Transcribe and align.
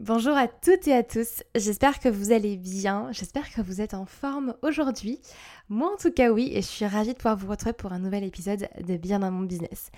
Bonjour 0.00 0.34
à 0.34 0.48
toutes 0.48 0.88
et 0.88 0.94
à 0.94 1.02
tous, 1.02 1.42
j'espère 1.54 2.00
que 2.00 2.08
vous 2.08 2.32
allez 2.32 2.56
bien, 2.56 3.08
j'espère 3.12 3.52
que 3.52 3.60
vous 3.60 3.82
êtes 3.82 3.92
en 3.92 4.06
forme 4.06 4.54
aujourd'hui. 4.62 5.20
Moi 5.68 5.92
en 5.92 5.98
tout 5.98 6.10
cas 6.10 6.30
oui, 6.30 6.50
et 6.54 6.62
je 6.62 6.66
suis 6.66 6.86
ravie 6.86 7.12
de 7.12 7.18
pouvoir 7.18 7.36
vous 7.36 7.50
retrouver 7.50 7.74
pour 7.74 7.92
un 7.92 7.98
nouvel 7.98 8.24
épisode 8.24 8.66
de 8.80 8.96
Bien 8.96 9.18
dans 9.18 9.30
mon 9.30 9.42
business. 9.42 9.90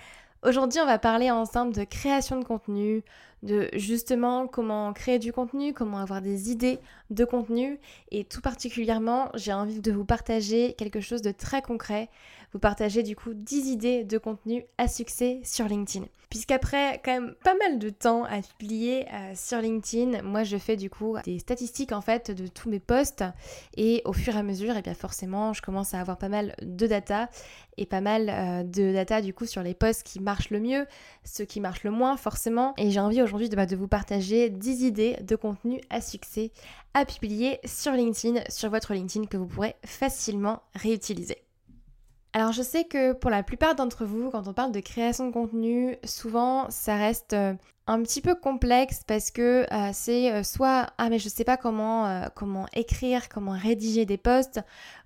Aujourd'hui 0.43 0.81
on 0.81 0.85
va 0.85 0.99
parler 0.99 1.31
ensemble 1.31 1.73
de 1.73 1.85
création 1.85 2.37
de 2.37 2.43
contenu, 2.43 3.01
de 3.43 3.69
justement 3.73 4.47
comment 4.47 4.91
créer 4.93 5.19
du 5.19 5.31
contenu, 5.31 5.73
comment 5.73 5.99
avoir 5.99 6.21
des 6.21 6.49
idées 6.49 6.79
de 7.11 7.25
contenu, 7.25 7.79
et 8.11 8.23
tout 8.23 8.41
particulièrement 8.41 9.29
j'ai 9.35 9.53
envie 9.53 9.81
de 9.81 9.91
vous 9.91 10.05
partager 10.05 10.73
quelque 10.73 11.01
chose 11.01 11.21
de 11.21 11.31
très 11.31 11.61
concret, 11.61 12.09
vous 12.53 12.59
partager 12.59 13.03
du 13.03 13.15
coup 13.15 13.33
10 13.33 13.69
idées 13.69 14.03
de 14.03 14.17
contenu 14.17 14.63
à 14.77 14.87
succès 14.87 15.41
sur 15.43 15.67
LinkedIn. 15.67 16.05
Puisqu'après 16.33 16.99
quand 17.05 17.11
même 17.11 17.35
pas 17.43 17.53
mal 17.53 17.77
de 17.77 17.91
temps 17.91 18.23
à 18.23 18.41
publier 18.41 19.05
euh, 19.13 19.33
sur 19.35 19.59
LinkedIn, 19.59 20.23
moi 20.23 20.43
je 20.43 20.57
fais 20.57 20.75
du 20.75 20.89
coup 20.89 21.15
des 21.25 21.37
statistiques 21.37 21.91
en 21.91 22.01
fait 22.01 22.31
de 22.31 22.47
tous 22.47 22.71
mes 22.71 22.79
posts. 22.79 23.23
Et 23.77 24.01
au 24.05 24.13
fur 24.13 24.35
et 24.35 24.39
à 24.39 24.41
mesure, 24.41 24.73
et 24.73 24.79
eh 24.79 24.81
bien 24.81 24.95
forcément, 24.95 25.53
je 25.53 25.61
commence 25.61 25.93
à 25.93 25.99
avoir 25.99 26.17
pas 26.17 26.29
mal 26.29 26.55
de 26.59 26.87
data. 26.87 27.29
Et 27.77 27.85
pas 27.85 28.01
mal 28.01 28.29
euh, 28.29 28.63
de 28.63 28.93
data 28.93 29.21
du 29.21 29.33
coup 29.33 29.45
sur 29.45 29.61
les 29.61 29.75
posts 29.75 30.03
qui 30.03 30.19
marchent 30.19 30.49
le 30.49 30.59
mieux, 30.59 30.87
ceux 31.23 31.45
qui 31.45 31.59
marchent 31.59 31.83
le 31.83 31.91
moins 31.91 32.17
forcément. 32.17 32.73
Et 32.77 32.89
j'ai 32.89 32.99
envie 32.99 33.21
de, 33.37 33.55
bah, 33.55 33.65
de 33.65 33.75
vous 33.75 33.87
partager 33.87 34.49
10 34.49 34.83
idées 34.83 35.17
de 35.21 35.35
contenu 35.35 35.81
à 35.89 36.01
succès 36.01 36.51
à 36.93 37.05
publier 37.05 37.59
sur 37.65 37.91
LinkedIn, 37.91 38.41
sur 38.49 38.69
votre 38.69 38.93
LinkedIn 38.93 39.25
que 39.25 39.37
vous 39.37 39.47
pourrez 39.47 39.75
facilement 39.83 40.61
réutiliser. 40.75 41.37
Alors 42.35 42.51
je 42.51 42.63
sais 42.63 42.85
que 42.85 43.13
pour 43.13 43.29
la 43.29 43.43
plupart 43.43 43.75
d'entre 43.75 44.05
vous, 44.05 44.31
quand 44.31 44.47
on 44.47 44.53
parle 44.53 44.71
de 44.71 44.79
création 44.79 45.27
de 45.27 45.31
contenu, 45.31 45.97
souvent 46.03 46.67
ça 46.71 46.95
reste 46.95 47.33
euh, 47.33 47.53
un 47.85 48.01
petit 48.01 48.21
peu 48.21 48.33
complexe 48.33 49.01
parce 49.05 49.29
que 49.29 49.71
euh, 49.71 49.91
c'est 49.93 50.31
euh, 50.31 50.41
soit 50.41 50.87
ah 50.97 51.09
mais 51.09 51.19
je 51.19 51.29
sais 51.29 51.43
pas 51.43 51.57
comment 51.57 52.27
comment 52.33 52.65
écrire, 52.73 53.29
comment 53.29 53.51
rédiger 53.51 54.05
des 54.05 54.17
posts, 54.17 54.61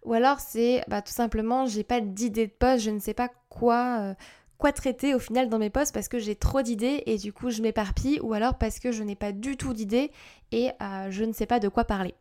ou 0.05 0.13
alors 0.13 0.39
c'est 0.39 0.85
bah, 0.87 1.01
tout 1.01 1.11
simplement 1.11 1.65
j'ai 1.65 1.83
pas 1.83 1.99
d'idée 1.99 2.47
de 2.47 2.53
post, 2.53 2.85
je 2.85 2.91
ne 2.91 2.99
sais 2.99 3.13
pas 3.13 3.29
quoi 3.49 4.15
quoi 4.57 4.71
traiter 4.71 5.13
au 5.13 5.19
final 5.19 5.49
dans 5.49 5.59
mes 5.59 5.69
posts 5.69 5.93
parce 5.93 6.07
que 6.07 6.19
j'ai 6.19 6.35
trop 6.35 6.61
d'idées 6.61 7.03
et 7.05 7.17
du 7.17 7.33
coup 7.33 7.49
je 7.49 7.61
m'éparpille 7.61 8.19
ou 8.21 8.33
alors 8.33 8.57
parce 8.57 8.79
que 8.79 8.91
je 8.91 9.03
n'ai 9.03 9.15
pas 9.15 9.31
du 9.31 9.57
tout 9.57 9.73
d'idées 9.73 10.11
et 10.51 10.69
je 11.09 11.23
ne 11.23 11.33
sais 11.33 11.45
pas 11.45 11.59
de 11.59 11.67
quoi 11.67 11.83
parler. 11.85 12.15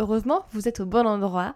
Heureusement, 0.00 0.44
vous 0.50 0.66
êtes 0.66 0.80
au 0.80 0.86
bon 0.86 1.06
endroit. 1.06 1.54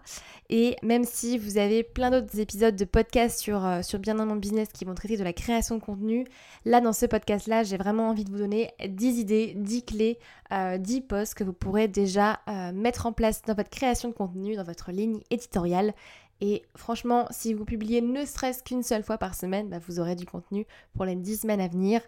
Et 0.49 0.77
même 0.81 1.03
si 1.03 1.37
vous 1.37 1.57
avez 1.57 1.83
plein 1.83 2.09
d'autres 2.09 2.39
épisodes 2.39 2.75
de 2.75 2.85
podcast 2.85 3.37
sur, 3.37 3.65
euh, 3.65 3.81
sur 3.81 3.99
Bien 3.99 4.15
dans 4.15 4.25
mon 4.25 4.37
business 4.37 4.69
qui 4.73 4.85
vont 4.85 4.95
traiter 4.95 5.17
de 5.17 5.23
la 5.25 5.33
création 5.33 5.75
de 5.75 5.81
contenu, 5.81 6.25
là 6.63 6.79
dans 6.79 6.93
ce 6.93 7.05
podcast-là, 7.05 7.63
j'ai 7.63 7.75
vraiment 7.75 8.07
envie 8.09 8.23
de 8.23 8.31
vous 8.31 8.37
donner 8.37 8.71
10 8.87 9.19
idées, 9.19 9.53
10 9.57 9.83
clés, 9.83 10.19
10 10.51 10.53
euh, 10.53 11.01
posts 11.07 11.33
que 11.33 11.43
vous 11.43 11.53
pourrez 11.53 11.89
déjà 11.89 12.39
euh, 12.47 12.71
mettre 12.71 13.05
en 13.05 13.11
place 13.11 13.41
dans 13.45 13.55
votre 13.55 13.69
création 13.69 14.07
de 14.07 14.13
contenu, 14.13 14.55
dans 14.55 14.63
votre 14.63 14.91
ligne 14.91 15.19
éditoriale. 15.29 15.93
Et 16.41 16.63
franchement, 16.75 17.27
si 17.31 17.53
vous 17.53 17.65
publiez 17.65 18.01
ne 18.01 18.25
serait-ce 18.25 18.63
qu'une 18.63 18.83
seule 18.83 19.03
fois 19.03 19.17
par 19.17 19.35
semaine, 19.35 19.69
bah, 19.69 19.79
vous 19.87 19.99
aurez 19.99 20.15
du 20.15 20.25
contenu 20.25 20.65
pour 20.95 21.05
les 21.05 21.15
10 21.15 21.41
semaines 21.41 21.61
à 21.61 21.67
venir. 21.67 22.01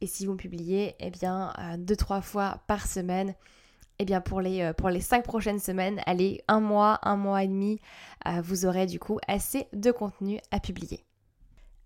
Et 0.00 0.06
si 0.06 0.26
vous 0.26 0.36
publiez, 0.36 0.94
eh 0.98 1.10
bien, 1.10 1.52
2-3 1.78 2.20
fois 2.20 2.60
par 2.66 2.86
semaine, 2.86 3.34
eh 3.98 4.04
bien 4.04 4.20
pour 4.20 4.40
les, 4.40 4.60
euh, 4.62 4.72
pour 4.72 4.90
les 4.90 5.00
5 5.00 5.24
prochaines 5.24 5.58
semaines, 5.58 6.00
allez, 6.06 6.42
un 6.48 6.60
mois, 6.60 6.98
un 7.02 7.16
mois 7.16 7.44
et 7.44 7.48
demi, 7.48 7.80
euh, 8.26 8.40
vous 8.42 8.66
aurez 8.66 8.86
du 8.86 8.98
coup 8.98 9.18
assez 9.26 9.68
de 9.72 9.90
contenu 9.90 10.38
à 10.50 10.60
publier. 10.60 11.04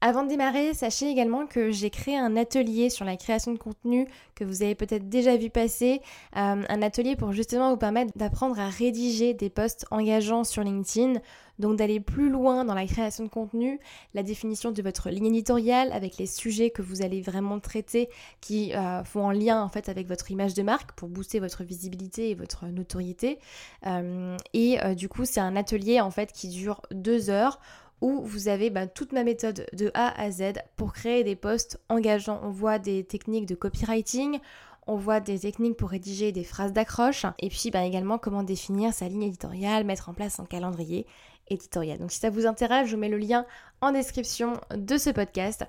Avant 0.03 0.23
de 0.23 0.29
démarrer, 0.29 0.73
sachez 0.73 1.11
également 1.11 1.47
que 1.47 1.71
j'ai 1.71 1.91
créé 1.91 2.17
un 2.17 2.35
atelier 2.35 2.89
sur 2.89 3.05
la 3.05 3.19
création 3.19 3.53
de 3.53 3.59
contenu 3.59 4.09
que 4.35 4.45
vous 4.45 4.63
avez 4.63 4.75
peut-être 4.75 5.11
déjà 5.11 5.37
vu 5.37 5.51
passer, 5.51 6.01
euh, 6.39 6.63
un 6.67 6.83
atelier 6.83 7.17
pour 7.17 7.33
justement 7.33 7.71
vous 7.71 7.77
permettre 7.77 8.17
d'apprendre 8.17 8.59
à 8.59 8.71
rédiger 8.71 9.35
des 9.35 9.51
posts 9.51 9.85
engageants 9.91 10.45
sur 10.45 10.63
LinkedIn, 10.63 11.21
donc 11.59 11.77
d'aller 11.77 12.01
plus 12.01 12.31
loin 12.31 12.65
dans 12.65 12.73
la 12.73 12.87
création 12.87 13.25
de 13.25 13.29
contenu, 13.29 13.79
la 14.15 14.23
définition 14.23 14.71
de 14.71 14.83
votre 14.83 15.11
ligne 15.11 15.27
éditoriale 15.27 15.93
avec 15.93 16.17
les 16.17 16.25
sujets 16.25 16.71
que 16.71 16.81
vous 16.81 17.03
allez 17.03 17.21
vraiment 17.21 17.61
traiter 17.61 18.09
qui 18.41 18.75
euh, 18.75 19.05
font 19.05 19.27
en 19.27 19.33
lien 19.33 19.63
en 19.63 19.69
fait 19.69 19.91
avec 19.91 20.09
votre 20.09 20.31
image 20.31 20.55
de 20.55 20.63
marque 20.63 20.93
pour 20.93 21.11
booster 21.11 21.41
votre 21.41 21.63
visibilité 21.63 22.31
et 22.31 22.35
votre 22.35 22.65
notoriété. 22.65 23.39
Euh, 23.87 24.35
et 24.55 24.79
du 24.95 25.11
coup, 25.11 25.27
c'est 25.27 25.41
un 25.41 25.57
atelier 25.57 26.01
en 26.01 26.11
fait 26.11 26.33
qui 26.33 26.49
dure 26.49 26.81
deux 26.91 27.29
heures 27.29 27.61
où 28.01 28.23
vous 28.23 28.49
avez 28.49 28.71
bah, 28.71 28.87
toute 28.87 29.13
ma 29.13 29.25
méthode 29.25 29.67
de 29.73 29.91
A 29.95 30.21
à 30.21 30.31
Z 30.31 30.55
pour 30.77 30.93
créer 30.93 31.25
des 31.25 31.37
posts 31.37 31.81
engageants. 31.89 32.41
On 32.43 32.51
voit 32.51 32.79
des 32.79 33.05
techniques 33.05 33.47
de 33.47 33.55
copywriting, 33.55 34.39
on 34.87 34.97
voit 34.97 35.21
des 35.21 35.39
techniques 35.39 35.77
pour 35.77 35.91
rédiger 35.91 36.33
des 36.33 36.45
phrases 36.45 36.73
d'accroche 36.73 37.27
et 37.39 37.49
puis 37.49 37.71
bah, 37.71 37.85
également 37.85 38.19
comment 38.19 38.43
définir 38.43 38.93
sa 38.93 39.09
ligne 39.09 39.25
éditoriale, 39.25 39.85
mettre 39.85 40.09
en 40.09 40.15
place 40.15 40.41
un 40.41 40.47
calendrier 40.47 41.07
éditorial. 41.49 41.99
Donc 41.99 42.13
si 42.13 42.19
ça 42.19 42.31
vous 42.31 42.47
intéresse, 42.47 42.89
je 42.89 42.97
mets 42.97 43.09
le 43.09 43.19
lien 43.19 43.47
en 43.81 43.93
description 43.93 44.55
de 44.75 44.97
ce 44.97 45.11
podcast 45.11 45.65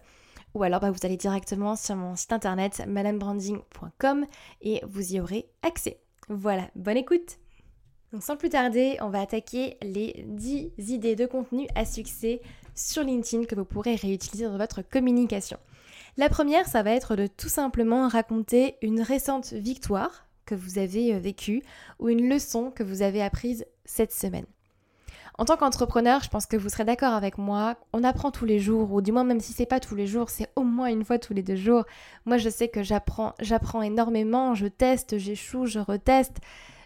ou 0.53 0.63
alors 0.63 0.79
bah, 0.79 0.91
vous 0.91 1.05
allez 1.05 1.17
directement 1.17 1.75
sur 1.75 1.95
mon 1.95 2.15
site 2.15 2.33
internet 2.33 2.83
madamebranding.com 2.87 4.25
et 4.61 4.81
vous 4.87 5.13
y 5.13 5.19
aurez 5.19 5.49
accès. 5.63 5.99
Voilà, 6.29 6.69
bonne 6.75 6.97
écoute 6.97 7.40
donc 8.11 8.23
sans 8.23 8.35
plus 8.35 8.49
tarder, 8.49 8.97
on 9.01 9.09
va 9.09 9.21
attaquer 9.21 9.77
les 9.81 10.25
10 10.27 10.71
idées 10.89 11.15
de 11.15 11.25
contenu 11.25 11.67
à 11.75 11.85
succès 11.85 12.41
sur 12.75 13.03
LinkedIn 13.03 13.45
que 13.45 13.55
vous 13.55 13.65
pourrez 13.65 13.95
réutiliser 13.95 14.45
dans 14.45 14.57
votre 14.57 14.81
communication. 14.81 15.57
La 16.17 16.27
première, 16.27 16.67
ça 16.67 16.83
va 16.83 16.91
être 16.91 17.15
de 17.15 17.27
tout 17.27 17.47
simplement 17.47 18.09
raconter 18.09 18.75
une 18.81 19.01
récente 19.01 19.53
victoire 19.53 20.27
que 20.45 20.55
vous 20.55 20.77
avez 20.77 21.15
euh, 21.15 21.19
vécue 21.19 21.63
ou 21.99 22.09
une 22.09 22.27
leçon 22.27 22.69
que 22.69 22.83
vous 22.83 23.01
avez 23.01 23.23
apprise 23.23 23.65
cette 23.85 24.11
semaine. 24.11 24.45
En 25.37 25.45
tant 25.45 25.55
qu'entrepreneur, 25.55 26.21
je 26.21 26.29
pense 26.29 26.45
que 26.45 26.57
vous 26.57 26.67
serez 26.67 26.83
d'accord 26.83 27.13
avec 27.13 27.37
moi, 27.37 27.77
on 27.93 28.03
apprend 28.03 28.31
tous 28.31 28.43
les 28.43 28.59
jours, 28.59 28.91
ou 28.91 29.01
du 29.01 29.13
moins 29.13 29.23
même 29.23 29.39
si 29.39 29.53
c'est 29.53 29.65
pas 29.65 29.79
tous 29.79 29.95
les 29.95 30.05
jours, 30.05 30.29
c'est 30.29 30.49
au 30.57 30.63
moins 30.63 30.87
une 30.87 31.05
fois 31.05 31.17
tous 31.17 31.33
les 31.33 31.41
deux 31.41 31.55
jours. 31.55 31.85
Moi 32.25 32.37
je 32.37 32.49
sais 32.49 32.67
que 32.67 32.83
j'apprends, 32.83 33.33
j'apprends 33.39 33.81
énormément, 33.81 34.53
je 34.53 34.67
teste, 34.67 35.17
j'échoue, 35.17 35.65
je 35.65 35.79
reteste 35.79 36.41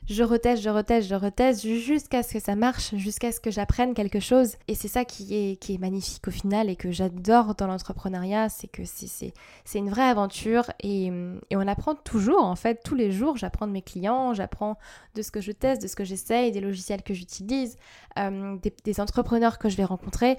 je 0.08 0.22
reteste, 0.22 0.62
je 0.62 0.70
reteste, 0.70 1.08
je 1.10 1.16
reteste 1.16 1.68
jusqu'à 1.68 2.22
ce 2.22 2.34
que 2.34 2.40
ça 2.40 2.56
marche, 2.56 2.94
jusqu'à 2.96 3.32
ce 3.32 3.40
que 3.40 3.50
j'apprenne 3.50 3.96
quelque 3.96 4.20
chose. 4.20 4.56
Et 4.68 4.76
c'est 4.76 4.88
ça 4.88 5.04
qui 5.04 5.36
est, 5.36 5.56
qui 5.56 5.74
est 5.74 5.78
magnifique 5.80 6.28
au 6.28 6.32
final 6.32 6.70
et 6.70 6.76
que 6.76 6.92
j'adore 6.92 7.56
dans 7.56 7.66
l'entrepreneuriat, 7.66 8.50
c'est 8.50 8.68
que 8.68 8.84
c'est 8.86 9.34
une 9.74 9.90
vraie 9.90 10.04
aventure 10.04 10.72
et, 10.82 11.12
on 11.52 11.68
apprend 11.68 11.96
toujours 11.96 12.44
en 12.44 12.56
fait, 12.56 12.82
tous 12.84 12.96
les 12.96 13.12
jours, 13.12 13.38
j'apprends 13.38 13.66
de 13.66 13.72
mes 13.72 13.82
clients, 13.82 14.34
j'apprends 14.34 14.78
de 15.16 15.22
ce 15.24 15.32
que 15.32 15.42
je 15.42 15.52
teste, 15.52 15.82
de 15.82 15.88
ce 15.88 15.96
que 15.96 16.04
j'essaye, 16.04 16.52
des 16.52 16.62
logiciels 16.62 17.02
que 17.02 17.14
j'utilise, 17.14 17.78
euh, 18.20 18.58
des, 18.58 18.74
des 18.84 19.00
entrepreneurs 19.00 19.58
que 19.58 19.70
je 19.70 19.78
vais 19.78 19.86
rencontrer. 19.86 20.38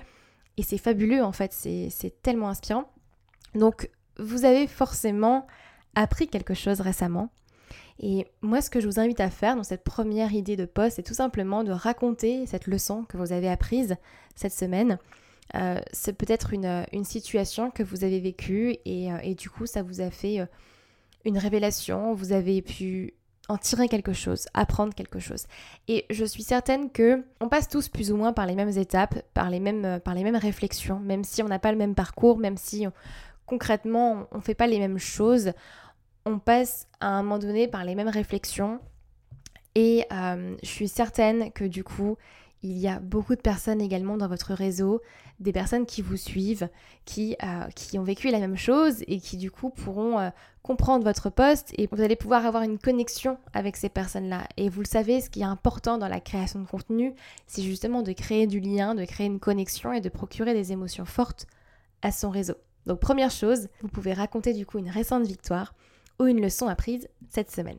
Et 0.59 0.63
c'est 0.63 0.79
fabuleux 0.79 1.25
en 1.25 1.33
fait, 1.33 1.53
c'est 1.53 2.23
tellement 2.23 2.49
inspirant. 2.49 2.85
Donc 3.55 3.91
vous 4.19 4.45
avez 4.45 4.69
forcément 4.69 5.47
appris 5.95 6.29
quelque 6.29 6.55
chose 6.55 6.81
récemment 6.81 7.31
et 7.99 8.27
moi, 8.43 8.61
ce 8.61 8.69
que 8.69 8.81
je 8.81 8.87
vous 8.87 9.01
invite 9.01 9.21
à 9.21 9.31
faire 9.31 9.57
dans 9.57 9.63
cette 9.63 9.85
première 9.85 10.33
idée 10.33 10.57
de 10.57 10.67
poste, 10.67 10.97
c'est 10.97 11.03
tout 11.03 11.15
simplement 11.15 11.65
de 11.65 11.73
raconter 11.73 12.47
cette 12.47 12.67
leçon 12.67 13.05
que 13.05 13.17
vous 13.17 13.33
avez 13.33 13.49
apprise 13.49 13.97
cette 14.35 14.53
semaine. 14.53 14.99
Euh, 15.55 15.81
c'est 15.93 16.13
peut-être 16.13 16.53
une, 16.53 17.05
situation 17.05 17.71
que 17.71 17.83
vous 17.83 18.05
avez 18.05 18.21
vécue 18.21 18.77
et, 18.85 19.13
euh, 19.13 19.35
du 19.35 19.49
coup, 19.49 19.67
ça 19.67 19.83
vous 19.83 20.01
a 20.01 20.11
fait 20.11 20.41
euh, 20.41 20.47
une 21.25 21.39
révélation, 21.39 22.13
vous 22.13 22.33
avez 22.33 22.61
pu 22.61 23.15
en 23.49 23.57
tirer 23.57 23.89
quelque 23.89 24.13
chose, 24.13 24.47
apprendre 24.55 24.93
quelque 24.93 25.21
chose. 25.21 25.47
Et 25.89 26.05
je 26.11 26.25
suis 26.25 26.43
certaine 26.43 26.91
que 26.91 27.25
on 27.41 27.49
passe 27.49 27.69
tous 27.69 27.89
plus 27.89 28.11
ou 28.11 28.17
moins 28.17 28.33
par 28.33 28.45
les 28.45 28.57
mêmes 28.57 28.77
étapes, 28.77 29.23
par 29.33 29.49
les 29.49 29.61
mêmes, 29.61 30.01
par 30.01 30.15
les 30.15 30.25
mêmes 30.25 30.37
réflexions, 30.37 30.99
même 30.99 31.23
si 31.23 31.43
on 31.45 31.49
n'a 31.49 31.61
pas 31.61 31.71
le 31.71 31.79
même 31.79 31.95
parcours, 31.95 32.39
même 32.39 32.57
si 32.57 32.87
concrètement 33.47 34.27
on 34.33 34.39
ne 34.39 34.43
fait 34.43 34.57
pas 34.57 34.67
les 34.67 34.81
mêmes 34.81 34.99
choses 34.99 35.53
on 36.27 36.39
passe 36.41 36.89
à 37.01 37.09
un 37.09 37.23
moment 37.23 37.39
donné 37.39 37.69
par 37.69 37.85
les 37.85 37.95
mêmes 37.95 38.09
réflexions 38.09 38.81
et 39.77 40.05
euh, 40.13 40.57
je 40.63 40.69
suis 40.69 40.89
certaine 40.89 41.53
que 41.53 41.65
du 41.65 41.85
coup, 41.85 42.17
il 42.63 42.77
y 42.79 42.89
a 42.89 42.99
beaucoup 42.99 43.37
de 43.37 43.41
personnes 43.41 43.81
également 43.81 44.17
dans 44.17 44.27
votre 44.27 44.53
réseau, 44.53 45.03
des 45.39 45.53
personnes 45.53 45.87
qui 45.87 46.03
vous 46.03 46.17
suivent, 46.17 46.69
qui, 47.05 47.37
euh, 47.45 47.69
qui 47.77 47.99
ont 47.99 48.03
vécu 48.03 48.31
la 48.31 48.41
même 48.41 48.57
chose 48.57 49.05
et 49.07 49.21
qui 49.21 49.37
du 49.37 49.53
coup 49.53 49.71
pourront 49.71 50.19
euh, 50.19 50.31
comprendre 50.63 51.05
votre 51.05 51.31
poste 51.31 51.73
et 51.79 51.87
vous 51.93 52.01
allez 52.01 52.17
pouvoir 52.17 52.45
avoir 52.45 52.65
une 52.65 52.79
connexion 52.79 53.39
avec 53.53 53.77
ces 53.77 53.89
personnes-là. 53.89 54.49
Et 54.57 54.69
vous 54.69 54.81
le 54.81 54.87
savez, 54.87 55.21
ce 55.21 55.31
qui 55.31 55.43
est 55.43 55.45
important 55.45 55.97
dans 55.97 56.09
la 56.09 56.21
création 56.21 56.59
de 56.61 56.67
contenu, 56.67 57.15
c'est 57.47 57.63
justement 57.63 58.03
de 58.03 58.13
créer 58.13 58.49
du 58.49 58.59
lien, 58.59 58.97
de 58.97 59.05
créer 59.05 59.27
une 59.27 59.39
connexion 59.39 59.93
et 59.93 60.01
de 60.01 60.09
procurer 60.09 60.55
des 60.55 60.73
émotions 60.73 61.05
fortes 61.05 61.47
à 62.03 62.11
son 62.11 62.31
réseau. 62.31 62.55
Donc 62.87 62.99
première 62.99 63.31
chose, 63.31 63.69
vous 63.83 63.89
pouvez 63.89 64.13
raconter 64.13 64.55
du 64.55 64.65
coup 64.65 64.79
une 64.79 64.91
récente 64.91 65.27
victoire 65.27 65.75
une 66.25 66.41
leçon 66.41 66.67
apprise 66.69 67.09
cette 67.29 67.51
semaine. 67.51 67.79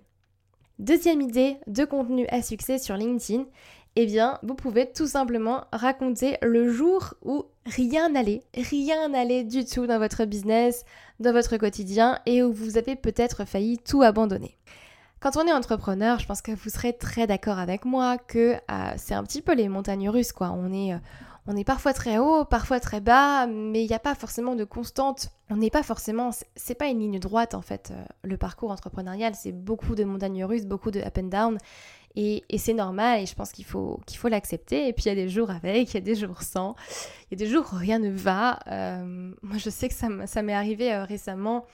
Deuxième 0.79 1.21
idée 1.21 1.57
de 1.65 1.85
contenu 1.85 2.27
à 2.29 2.41
succès 2.43 2.77
sur 2.77 2.95
LinkedIn, 2.95 3.45
eh 3.95 4.05
bien, 4.05 4.37
vous 4.43 4.53
pouvez 4.53 4.91
tout 4.91 5.07
simplement 5.07 5.65
raconter 5.71 6.37
le 6.43 6.71
jour 6.71 7.15
où 7.23 7.45
rien 7.65 8.09
n'allait, 8.09 8.43
rien 8.53 9.09
n'allait 9.09 9.43
du 9.43 9.65
tout 9.65 9.87
dans 9.87 9.97
votre 9.97 10.25
business, 10.25 10.85
dans 11.19 11.33
votre 11.33 11.57
quotidien 11.57 12.19
et 12.27 12.43
où 12.43 12.53
vous 12.53 12.77
avez 12.77 12.95
peut-être 12.95 13.45
failli 13.45 13.79
tout 13.79 14.03
abandonner. 14.03 14.55
Quand 15.19 15.35
on 15.35 15.47
est 15.47 15.51
entrepreneur, 15.51 16.19
je 16.19 16.27
pense 16.27 16.43
que 16.43 16.51
vous 16.51 16.69
serez 16.69 16.93
très 16.93 17.25
d'accord 17.25 17.57
avec 17.57 17.85
moi 17.85 18.19
que 18.19 18.53
euh, 18.53 18.93
c'est 18.97 19.15
un 19.15 19.23
petit 19.23 19.41
peu 19.41 19.55
les 19.55 19.67
montagnes 19.67 20.09
russes, 20.09 20.31
quoi. 20.31 20.51
On 20.51 20.71
est, 20.71 20.93
euh, 20.93 20.97
on 21.47 21.55
est 21.55 21.63
parfois 21.63 21.93
très 21.93 22.17
haut, 22.17 22.43
parfois 22.43 22.81
très 22.81 22.99
bas, 22.99 23.47
mais 23.47 23.83
il 23.83 23.87
n'y 23.87 23.95
a 23.95 23.99
pas 23.99 24.15
forcément 24.15 24.55
de 24.55 24.65
constante. 24.65 25.29
On 25.49 25.55
n'est 25.55 25.69
pas 25.69 25.81
forcément, 25.81 26.31
c'est 26.57 26.75
pas 26.75 26.87
une 26.87 26.99
ligne 26.99 27.19
droite 27.19 27.53
en 27.53 27.61
fait. 27.61 27.91
Euh, 27.91 28.03
le 28.23 28.35
parcours 28.35 28.69
entrepreneurial, 28.69 29.33
c'est 29.33 29.53
beaucoup 29.53 29.95
de 29.95 30.03
montagnes 30.03 30.43
russes, 30.43 30.65
beaucoup 30.65 30.91
de 30.91 30.99
up 30.99 31.17
and 31.17 31.23
down. 31.23 31.57
Et, 32.19 32.43
c'est 32.57 32.73
normal 32.73 33.21
et 33.21 33.25
je 33.27 33.35
pense 33.35 33.51
qu'il 33.51 33.63
faut 33.63 34.01
qu'il 34.07 34.17
faut 34.17 34.27
l'accepter. 34.27 34.87
Et 34.87 34.93
puis 34.93 35.05
il 35.05 35.09
y 35.09 35.11
a 35.11 35.15
des 35.15 35.29
jours 35.29 35.51
avec, 35.51 35.91
il 35.91 35.93
y 35.93 35.97
a 35.97 36.01
des 36.01 36.15
jours 36.15 36.41
sans, 36.41 36.75
il 37.29 37.39
y 37.39 37.41
a 37.41 37.45
des 37.45 37.51
jours 37.51 37.69
où 37.71 37.75
rien 37.77 37.99
ne 37.99 38.09
va. 38.09 38.59
Euh, 38.67 39.31
moi 39.43 39.57
je 39.57 39.69
sais 39.69 39.87
que 39.87 39.93
ça, 39.93 40.41
m'est 40.41 40.53
arrivé 40.53 40.91
euh, 40.91 41.05
récemment 41.05 41.65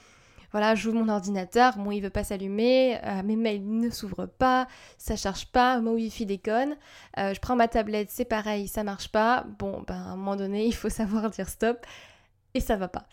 voilà, 0.54 0.76
j'ouvre 0.76 0.98
mon 0.98 1.08
ordinateur, 1.08 1.76
mon 1.78 1.90
il 1.90 2.00
veut 2.00 2.10
pas 2.10 2.22
s'allumer, 2.22 3.00
euh, 3.02 3.24
mes 3.24 3.34
mails 3.34 3.68
ne 3.68 3.90
s'ouvrent 3.90 4.26
pas, 4.26 4.68
ça 4.98 5.16
charge 5.16 5.46
pas, 5.46 5.80
mon 5.80 5.94
wifi 5.94 6.26
déconne. 6.26 6.76
Euh, 7.18 7.34
je 7.34 7.40
prends 7.40 7.56
ma 7.56 7.66
tablette, 7.66 8.12
c'est 8.12 8.24
pareil, 8.24 8.68
ça 8.68 8.84
marche 8.84 9.08
pas. 9.08 9.44
Bon, 9.58 9.82
ben 9.84 9.96
à 9.96 10.10
un 10.12 10.16
moment 10.16 10.36
donné, 10.36 10.64
il 10.64 10.72
faut 10.72 10.88
savoir 10.90 11.28
dire 11.30 11.48
stop 11.48 11.84
et 12.54 12.60
ça 12.60 12.76
va 12.76 12.86
pas. 12.86 13.08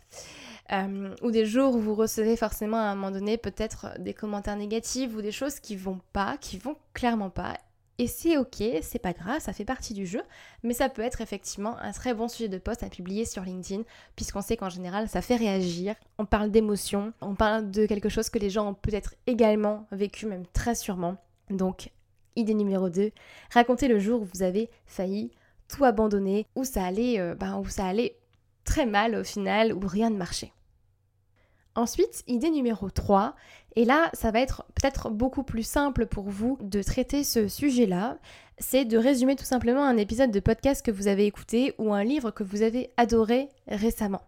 Euh, 0.72 1.16
ou 1.24 1.32
des 1.32 1.48
jours 1.48 1.74
où 1.74 1.80
vous 1.80 1.96
recevez 1.96 2.38
forcément 2.38 2.78
à 2.78 2.92
un 2.92 2.94
moment 2.94 3.10
donné 3.10 3.38
peut-être 3.38 3.88
des 3.98 4.14
commentaires 4.14 4.56
négatifs 4.56 5.12
ou 5.16 5.24
des 5.24 5.32
choses 5.32 5.60
qui 5.60 5.76
vont 5.76 6.00
pas, 6.14 6.38
qui 6.38 6.60
vont 6.60 6.78
clairement 6.94 7.32
pas 7.32 7.58
et 8.01 8.07
c'est 8.07 8.36
ok, 8.36 8.63
c'est 8.81 8.98
pas 8.98 9.13
grave, 9.13 9.42
ça 9.42 9.53
fait 9.53 9.63
partie 9.63 9.94
du 9.94 10.07
jeu, 10.07 10.24
mais 10.63 10.74
ça 10.74 10.89
peut 10.89 11.03
être 11.03 11.21
effectivement 11.21 11.77
un 11.77 11.92
très 11.92 12.15
bon 12.15 12.27
sujet 12.27 12.50
de 12.50 12.57
poste 12.57 12.81
à 12.81 12.89
publier 12.89 13.25
sur 13.25 13.44
LinkedIn, 13.44 13.83
puisqu'on 14.15 14.42
sait 14.42 14.57
qu'en 14.57 14.69
général 14.69 15.07
ça 15.07 15.21
fait 15.21 15.36
réagir, 15.36 15.94
on 16.18 16.25
parle 16.25 16.50
d'émotions, 16.50 17.13
on 17.21 17.36
parle 17.36 17.69
de 17.69 17.86
quelque 17.86 18.09
chose 18.09 18.31
que 18.31 18.39
les 18.39 18.50
gens 18.50 18.69
ont 18.69 18.74
peut-être 18.74 19.13
également 19.27 19.86
vécu, 19.92 20.25
même 20.25 20.48
très 20.48 20.74
sûrement. 20.74 21.18
Donc, 21.51 21.92
idée 22.36 22.56
numéro 22.56 22.89
2, 22.89 23.12
racontez 23.51 23.88
le 23.88 24.00
jour 24.00 24.24
où 24.24 24.27
vous 24.33 24.42
avez 24.42 24.71
failli 24.88 25.30
tout 25.68 25.86
abandonner, 25.86 26.48
où 26.56 26.63
ça 26.63 26.83
allait, 26.83 27.19
euh, 27.19 27.36
ben, 27.36 27.59
où 27.59 27.69
ça 27.69 27.86
allait 27.86 28.18
très 28.63 28.88
mal 28.88 29.13
au 29.13 29.24
final, 29.24 29.74
où 29.74 29.81
rien 29.86 30.09
ne 30.09 30.18
marchait. 30.18 30.53
Ensuite, 31.75 32.24
idée 32.25 32.50
numéro 32.50 32.89
3, 32.89 33.36
et 33.76 33.86
là 33.86 34.10
ça 34.14 34.32
va 34.32 34.40
être 34.40 34.66
peut-être 34.76 35.10
beaucoup 35.10 35.44
plus 35.44 35.64
simple 35.64 36.06
pour 36.06 36.30
vous 36.30 36.58
de 36.62 36.82
traiter 36.82 37.24
ce 37.24 37.48
sujet-là, 37.48 38.18
c'est 38.58 38.86
de 38.86 38.98
résumer 38.98 39.36
tout 39.36 39.46
simplement 39.46 39.84
un 39.84 39.98
épisode 39.98 40.32
de 40.32 40.40
podcast 40.40 40.86
que 40.86 40.92
vous 40.92 41.08
avez 41.08 41.26
écouté 41.26 41.74
ou 41.78 41.94
un 41.94 42.04
livre 42.04 42.32
que 42.32 42.44
vous 42.44 42.62
avez 42.62 42.92
adoré 42.98 43.50
récemment. 43.68 44.22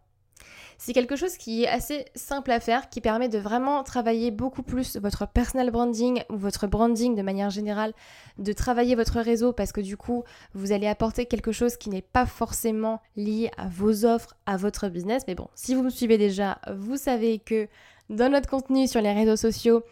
C'est 0.77 0.91
quelque 0.91 1.15
chose 1.15 1.37
qui 1.37 1.63
est 1.63 1.67
assez 1.67 2.05
simple 2.15 2.51
à 2.51 2.59
faire, 2.59 2.89
qui 2.89 2.99
permet 2.99 3.29
de 3.29 3.37
vraiment 3.37 3.83
travailler 3.83 4.31
beaucoup 4.31 4.63
plus 4.63 4.97
votre 4.97 5.27
personal 5.27 5.71
branding 5.71 6.23
ou 6.29 6.35
votre 6.35 6.67
branding 6.67 7.15
de 7.15 7.21
manière 7.21 7.49
générale, 7.49 7.93
de 8.37 8.51
travailler 8.51 8.95
votre 8.95 9.21
réseau 9.21 9.53
parce 9.53 9.71
que 9.71 9.81
du 9.81 9.95
coup, 9.95 10.23
vous 10.53 10.71
allez 10.71 10.87
apporter 10.87 11.25
quelque 11.25 11.51
chose 11.51 11.77
qui 11.77 11.89
n'est 11.89 12.01
pas 12.01 12.25
forcément 12.25 13.01
lié 13.15 13.49
à 13.55 13.69
vos 13.69 14.03
offres, 14.03 14.35
à 14.45 14.57
votre 14.57 14.89
business. 14.89 15.23
Mais 15.27 15.35
bon, 15.35 15.47
si 15.55 15.75
vous 15.75 15.83
me 15.83 15.89
suivez 15.89 16.17
déjà, 16.17 16.59
vous 16.75 16.97
savez 16.97 17.39
que 17.39 17.67
dans 18.09 18.31
notre 18.31 18.49
contenu 18.49 18.87
sur 18.87 19.01
les 19.01 19.13
réseaux 19.13 19.35
sociaux, 19.35 19.83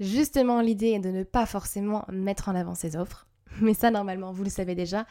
justement 0.00 0.60
l'idée 0.60 0.90
est 0.90 1.00
de 1.00 1.10
ne 1.10 1.22
pas 1.22 1.46
forcément 1.46 2.04
mettre 2.10 2.48
en 2.48 2.54
avant 2.54 2.74
ses 2.74 2.96
offres 2.96 3.26
mais 3.60 3.74
ça 3.74 3.90
normalement 3.90 4.32
vous 4.32 4.44
le 4.44 4.50
savez 4.50 4.74
déjà. 4.74 5.06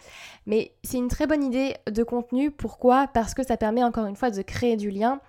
Mais 0.46 0.74
c'est 0.84 0.98
une 0.98 1.08
très 1.08 1.28
bonne 1.28 1.44
idée 1.44 1.76
de 1.90 2.04
contenu. 2.04 2.52
Pourquoi? 2.52 3.08
Parce 3.08 3.34
que 3.34 3.44
ça 3.46 3.58
permet 3.58 3.84
encore 3.84 4.06
une 4.06 4.16
fois 4.16 4.32
de 4.32 4.42
créer 4.42 4.78
du 4.78 4.90
lien. 4.90 5.20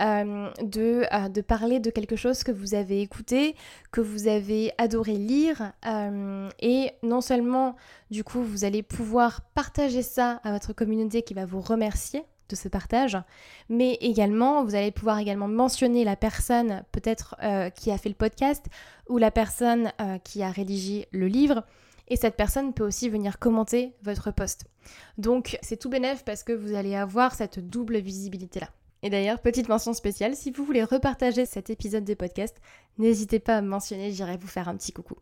Euh, 0.00 0.48
de, 0.62 1.04
euh, 1.12 1.28
de, 1.28 1.40
parler 1.42 1.78
de 1.78 1.90
quelque 1.90 2.16
chose 2.16 2.42
que 2.42 2.52
vous 2.52 2.74
avez 2.74 3.02
écouté, 3.02 3.54
que 3.90 4.00
vous 4.00 4.28
avez 4.28 4.72
adoré 4.78 5.12
lire, 5.14 5.72
euh, 5.84 6.48
et 6.60 6.92
non 7.02 7.20
seulement 7.20 7.76
du 8.10 8.24
coup 8.24 8.40
vous 8.42 8.64
allez 8.64 8.82
pouvoir 8.82 9.42
partager 9.52 10.00
ça 10.00 10.40
à 10.42 10.52
votre 10.52 10.72
communauté 10.72 11.20
qui 11.20 11.34
va 11.34 11.44
vous 11.44 11.60
remercier 11.60 12.22
ce 12.56 12.68
partage, 12.68 13.18
mais 13.68 13.94
également 14.00 14.64
vous 14.64 14.74
allez 14.74 14.90
pouvoir 14.90 15.18
également 15.18 15.48
mentionner 15.48 16.04
la 16.04 16.16
personne 16.16 16.82
peut-être 16.92 17.36
qui 17.74 17.90
a 17.90 17.98
fait 17.98 18.08
le 18.08 18.14
podcast 18.14 18.66
ou 19.08 19.18
la 19.18 19.30
personne 19.30 19.92
qui 20.24 20.42
a 20.42 20.50
rédigé 20.50 21.08
le 21.12 21.26
livre 21.26 21.64
et 22.08 22.16
cette 22.16 22.36
personne 22.36 22.74
peut 22.74 22.86
aussi 22.86 23.08
venir 23.08 23.38
commenter 23.38 23.94
votre 24.02 24.32
post. 24.32 24.64
Donc 25.18 25.58
c'est 25.62 25.76
tout 25.76 25.88
bénef 25.88 26.24
parce 26.24 26.42
que 26.42 26.52
vous 26.52 26.74
allez 26.74 26.96
avoir 26.96 27.34
cette 27.34 27.58
double 27.58 27.98
visibilité 27.98 28.60
là. 28.60 28.68
Et 29.02 29.08
d'ailleurs, 29.08 29.40
petite 29.40 29.68
mention 29.68 29.94
spéciale, 29.94 30.36
si 30.36 30.50
vous 30.50 30.64
voulez 30.64 30.84
repartager 30.84 31.46
cet 31.46 31.70
épisode 31.70 32.04
de 32.04 32.12
podcast, 32.12 32.56
n'hésitez 32.98 33.38
pas 33.38 33.56
à 33.56 33.62
me 33.62 33.68
mentionner, 33.68 34.12
j'irai 34.12 34.36
vous 34.36 34.46
faire 34.46 34.68
un 34.68 34.76
petit 34.76 34.92
coucou. 34.92 35.16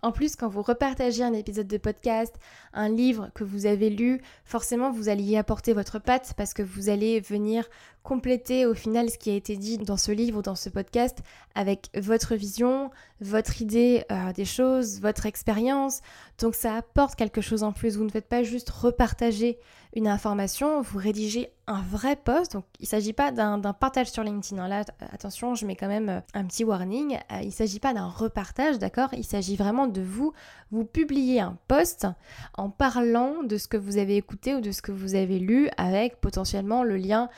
En 0.00 0.12
plus, 0.12 0.36
quand 0.36 0.48
vous 0.48 0.62
repartagez 0.62 1.24
un 1.24 1.32
épisode 1.32 1.66
de 1.66 1.76
podcast, 1.76 2.34
un 2.72 2.88
livre 2.88 3.30
que 3.34 3.42
vous 3.42 3.66
avez 3.66 3.90
lu, 3.90 4.20
forcément 4.44 4.92
vous 4.92 5.08
allez 5.08 5.24
y 5.24 5.36
apporter 5.36 5.72
votre 5.72 5.98
patte 5.98 6.34
parce 6.36 6.54
que 6.54 6.62
vous 6.62 6.88
allez 6.88 7.18
venir 7.18 7.68
compléter 8.08 8.64
au 8.64 8.72
final 8.72 9.10
ce 9.10 9.18
qui 9.18 9.28
a 9.28 9.34
été 9.34 9.58
dit 9.58 9.76
dans 9.76 9.98
ce 9.98 10.12
livre 10.12 10.38
ou 10.38 10.42
dans 10.42 10.54
ce 10.54 10.70
podcast 10.70 11.18
avec 11.54 11.90
votre 11.94 12.36
vision, 12.36 12.90
votre 13.20 13.60
idée 13.60 14.04
euh, 14.10 14.32
des 14.32 14.46
choses, 14.46 15.00
votre 15.02 15.26
expérience. 15.26 16.00
Donc 16.38 16.54
ça 16.54 16.76
apporte 16.76 17.16
quelque 17.16 17.42
chose 17.42 17.62
en 17.62 17.72
plus. 17.72 17.98
Vous 17.98 18.04
ne 18.04 18.10
faites 18.10 18.28
pas 18.28 18.42
juste 18.42 18.70
repartager 18.70 19.58
une 19.94 20.06
information, 20.06 20.80
vous 20.82 20.98
rédigez 20.98 21.50
un 21.66 21.82
vrai 21.82 22.16
post. 22.16 22.52
Donc 22.52 22.64
il 22.78 22.84
ne 22.84 22.88
s'agit 22.88 23.12
pas 23.12 23.32
d'un 23.32 23.60
partage 23.72 24.10
sur 24.10 24.22
LinkedIn. 24.22 24.62
Hein. 24.62 24.68
Là, 24.68 24.84
attention, 25.12 25.54
je 25.54 25.66
mets 25.66 25.76
quand 25.76 25.88
même 25.88 26.08
euh, 26.08 26.20
un 26.34 26.44
petit 26.44 26.64
warning. 26.64 27.16
Euh, 27.32 27.40
il 27.42 27.48
ne 27.48 27.52
s'agit 27.52 27.80
pas 27.80 27.92
d'un 27.92 28.06
repartage, 28.06 28.78
d'accord? 28.78 29.08
Il 29.12 29.24
s'agit 29.24 29.56
vraiment 29.56 29.86
de 29.86 30.00
vous, 30.00 30.32
vous 30.70 30.84
publier 30.84 31.40
un 31.40 31.58
post 31.66 32.06
en 32.54 32.70
parlant 32.70 33.42
de 33.42 33.56
ce 33.56 33.66
que 33.66 33.76
vous 33.76 33.98
avez 33.98 34.16
écouté 34.16 34.54
ou 34.54 34.60
de 34.60 34.70
ce 34.70 34.80
que 34.80 34.92
vous 34.92 35.14
avez 35.14 35.38
lu 35.38 35.68
avec 35.76 36.20
potentiellement 36.20 36.84
le 36.84 36.96
lien 36.96 37.28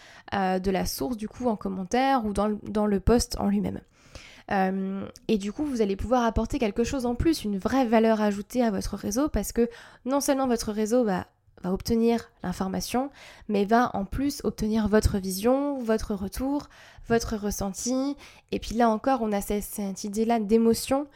de 0.62 0.70
la 0.70 0.86
source 0.86 1.16
du 1.16 1.28
coup 1.28 1.48
en 1.48 1.56
commentaire 1.56 2.24
ou 2.24 2.32
dans, 2.32 2.58
dans 2.62 2.86
le 2.86 3.00
post 3.00 3.36
en 3.38 3.48
lui-même. 3.48 3.80
Euh, 4.50 5.06
et 5.28 5.38
du 5.38 5.52
coup, 5.52 5.64
vous 5.64 5.80
allez 5.80 5.96
pouvoir 5.96 6.24
apporter 6.24 6.58
quelque 6.58 6.84
chose 6.84 7.06
en 7.06 7.14
plus, 7.14 7.44
une 7.44 7.58
vraie 7.58 7.86
valeur 7.86 8.20
ajoutée 8.20 8.62
à 8.62 8.70
votre 8.70 8.96
réseau 8.96 9.28
parce 9.28 9.52
que 9.52 9.68
non 10.04 10.20
seulement 10.20 10.48
votre 10.48 10.72
réseau 10.72 11.04
va, 11.04 11.26
va 11.62 11.72
obtenir 11.72 12.30
l'information, 12.42 13.10
mais 13.48 13.64
va 13.64 13.90
en 13.94 14.04
plus 14.04 14.40
obtenir 14.44 14.88
votre 14.88 15.18
vision, 15.18 15.78
votre 15.78 16.14
retour, 16.14 16.68
votre 17.08 17.36
ressenti. 17.36 18.16
Et 18.50 18.58
puis 18.58 18.74
là 18.74 18.88
encore, 18.88 19.20
on 19.22 19.32
a 19.32 19.40
cette, 19.40 19.62
cette 19.62 20.04
idée-là 20.04 20.40
d'émotion. 20.40 21.06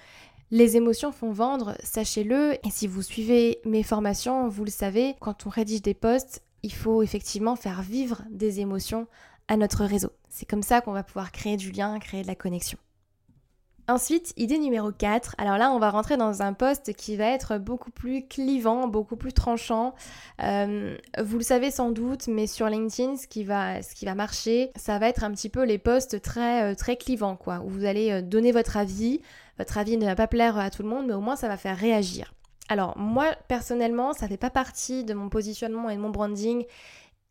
Les 0.50 0.76
émotions 0.76 1.10
font 1.10 1.32
vendre, 1.32 1.74
sachez-le, 1.82 2.54
et 2.64 2.70
si 2.70 2.86
vous 2.86 3.02
suivez 3.02 3.60
mes 3.64 3.82
formations, 3.82 4.46
vous 4.46 4.64
le 4.64 4.70
savez, 4.70 5.16
quand 5.18 5.46
on 5.46 5.50
rédige 5.50 5.82
des 5.82 5.94
posts, 5.94 6.42
il 6.62 6.72
faut 6.72 7.02
effectivement 7.02 7.56
faire 7.56 7.82
vivre 7.82 8.22
des 8.30 8.60
émotions 8.60 9.06
à 9.48 9.56
notre 9.56 9.84
réseau. 9.84 10.10
C'est 10.28 10.48
comme 10.48 10.62
ça 10.62 10.80
qu'on 10.80 10.92
va 10.92 11.02
pouvoir 11.02 11.32
créer 11.32 11.56
du 11.56 11.70
lien, 11.70 11.98
créer 11.98 12.22
de 12.22 12.26
la 12.26 12.34
connexion. 12.34 12.78
Ensuite, 13.86 14.32
idée 14.38 14.58
numéro 14.58 14.92
4. 14.92 15.34
Alors 15.36 15.58
là, 15.58 15.70
on 15.70 15.78
va 15.78 15.90
rentrer 15.90 16.16
dans 16.16 16.40
un 16.40 16.54
poste 16.54 16.94
qui 16.94 17.16
va 17.16 17.26
être 17.26 17.58
beaucoup 17.58 17.90
plus 17.90 18.26
clivant, 18.26 18.88
beaucoup 18.88 19.16
plus 19.16 19.34
tranchant. 19.34 19.94
Euh, 20.42 20.96
vous 21.22 21.36
le 21.36 21.44
savez 21.44 21.70
sans 21.70 21.90
doute, 21.90 22.26
mais 22.26 22.46
sur 22.46 22.66
LinkedIn, 22.66 23.16
ce 23.18 23.26
qui 23.26 23.44
va, 23.44 23.82
ce 23.82 23.94
qui 23.94 24.06
va 24.06 24.14
marcher, 24.14 24.70
ça 24.74 24.98
va 24.98 25.08
être 25.08 25.22
un 25.22 25.30
petit 25.32 25.50
peu 25.50 25.64
les 25.64 25.76
posts 25.76 26.22
très, 26.22 26.62
euh, 26.62 26.74
très 26.74 26.96
clivants, 26.96 27.36
quoi, 27.36 27.60
où 27.62 27.68
vous 27.68 27.84
allez 27.84 28.10
euh, 28.10 28.22
donner 28.22 28.52
votre 28.52 28.78
avis. 28.78 29.20
Votre 29.58 29.76
avis 29.76 29.98
ne 29.98 30.06
va 30.06 30.14
pas 30.14 30.28
plaire 30.28 30.56
à 30.56 30.70
tout 30.70 30.82
le 30.82 30.88
monde, 30.88 31.06
mais 31.06 31.14
au 31.14 31.20
moins 31.20 31.36
ça 31.36 31.48
va 31.48 31.58
faire 31.58 31.76
réagir. 31.76 32.32
Alors 32.70 32.96
moi 32.96 33.26
personnellement, 33.48 34.14
ça 34.14 34.26
fait 34.26 34.38
pas 34.38 34.48
partie 34.48 35.04
de 35.04 35.12
mon 35.12 35.28
positionnement 35.28 35.90
et 35.90 35.96
de 35.96 36.00
mon 36.00 36.08
branding 36.08 36.64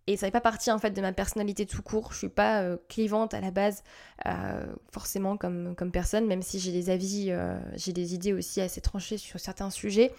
et 0.06 0.18
ça 0.18 0.28
fait 0.28 0.32
pas 0.32 0.42
partie 0.42 0.70
en 0.72 0.80
fait 0.80 0.92
de 0.92 1.02
ma 1.02 1.14
personnalité 1.14 1.66
tout 1.66 1.82
court. 1.82 2.12
Je 2.12 2.18
suis 2.18 2.30
pas 2.30 2.62
euh, 2.62 2.78
clivante 2.90 3.34
à 3.34 3.40
la 3.40 3.52
base, 3.52 3.84
euh, 4.26 4.66
forcément 4.92 5.38
comme, 5.38 5.76
comme 5.76 5.92
personne, 5.92 6.28
même 6.28 6.42
si 6.42 6.60
j'ai 6.60 6.72
des 6.72 6.90
avis, 6.90 7.28
euh, 7.30 7.58
j'ai 7.76 7.94
des 7.94 8.14
idées 8.14 8.34
aussi 8.34 8.60
assez 8.60 8.82
tranchées 8.82 9.18
sur 9.18 9.40
certains 9.40 9.70
sujets. 9.70 10.12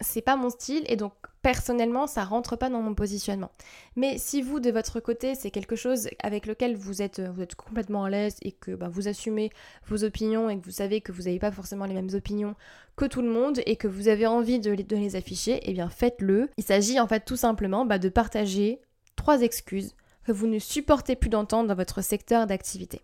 c'est 0.00 0.22
pas 0.22 0.36
mon 0.36 0.50
style 0.50 0.84
et 0.88 0.96
donc 0.96 1.12
personnellement 1.46 2.08
ça 2.08 2.24
rentre 2.24 2.56
pas 2.56 2.70
dans 2.70 2.82
mon 2.82 2.96
positionnement. 2.96 3.52
Mais 3.94 4.18
si 4.18 4.42
vous 4.42 4.58
de 4.58 4.72
votre 4.72 4.98
côté 4.98 5.36
c'est 5.36 5.52
quelque 5.52 5.76
chose 5.76 6.08
avec 6.20 6.44
lequel 6.44 6.74
vous 6.74 7.02
êtes, 7.02 7.20
êtes 7.20 7.54
complètement 7.54 8.02
à 8.02 8.10
l'aise 8.10 8.36
et 8.42 8.50
que 8.50 8.72
bah, 8.72 8.88
vous 8.90 9.06
assumez 9.06 9.50
vos 9.86 10.02
opinions 10.02 10.50
et 10.50 10.58
que 10.58 10.64
vous 10.64 10.72
savez 10.72 11.00
que 11.00 11.12
vous 11.12 11.22
n'avez 11.22 11.38
pas 11.38 11.52
forcément 11.52 11.84
les 11.84 11.94
mêmes 11.94 12.10
opinions 12.14 12.56
que 12.96 13.04
tout 13.04 13.22
le 13.22 13.30
monde 13.30 13.60
et 13.64 13.76
que 13.76 13.86
vous 13.86 14.08
avez 14.08 14.26
envie 14.26 14.58
de 14.58 14.72
les, 14.72 14.82
de 14.82 14.96
les 14.96 15.14
afficher, 15.14 15.60
eh 15.62 15.72
bien 15.72 15.88
faites-le. 15.88 16.50
Il 16.56 16.64
s'agit 16.64 16.98
en 16.98 17.06
fait 17.06 17.24
tout 17.24 17.36
simplement 17.36 17.84
bah, 17.84 18.00
de 18.00 18.08
partager 18.08 18.80
trois 19.14 19.42
excuses 19.42 19.94
que 20.24 20.32
vous 20.32 20.48
ne 20.48 20.58
supportez 20.58 21.14
plus 21.14 21.30
d'entendre 21.30 21.68
dans 21.68 21.76
votre 21.76 22.02
secteur 22.02 22.48
d'activité. 22.48 23.02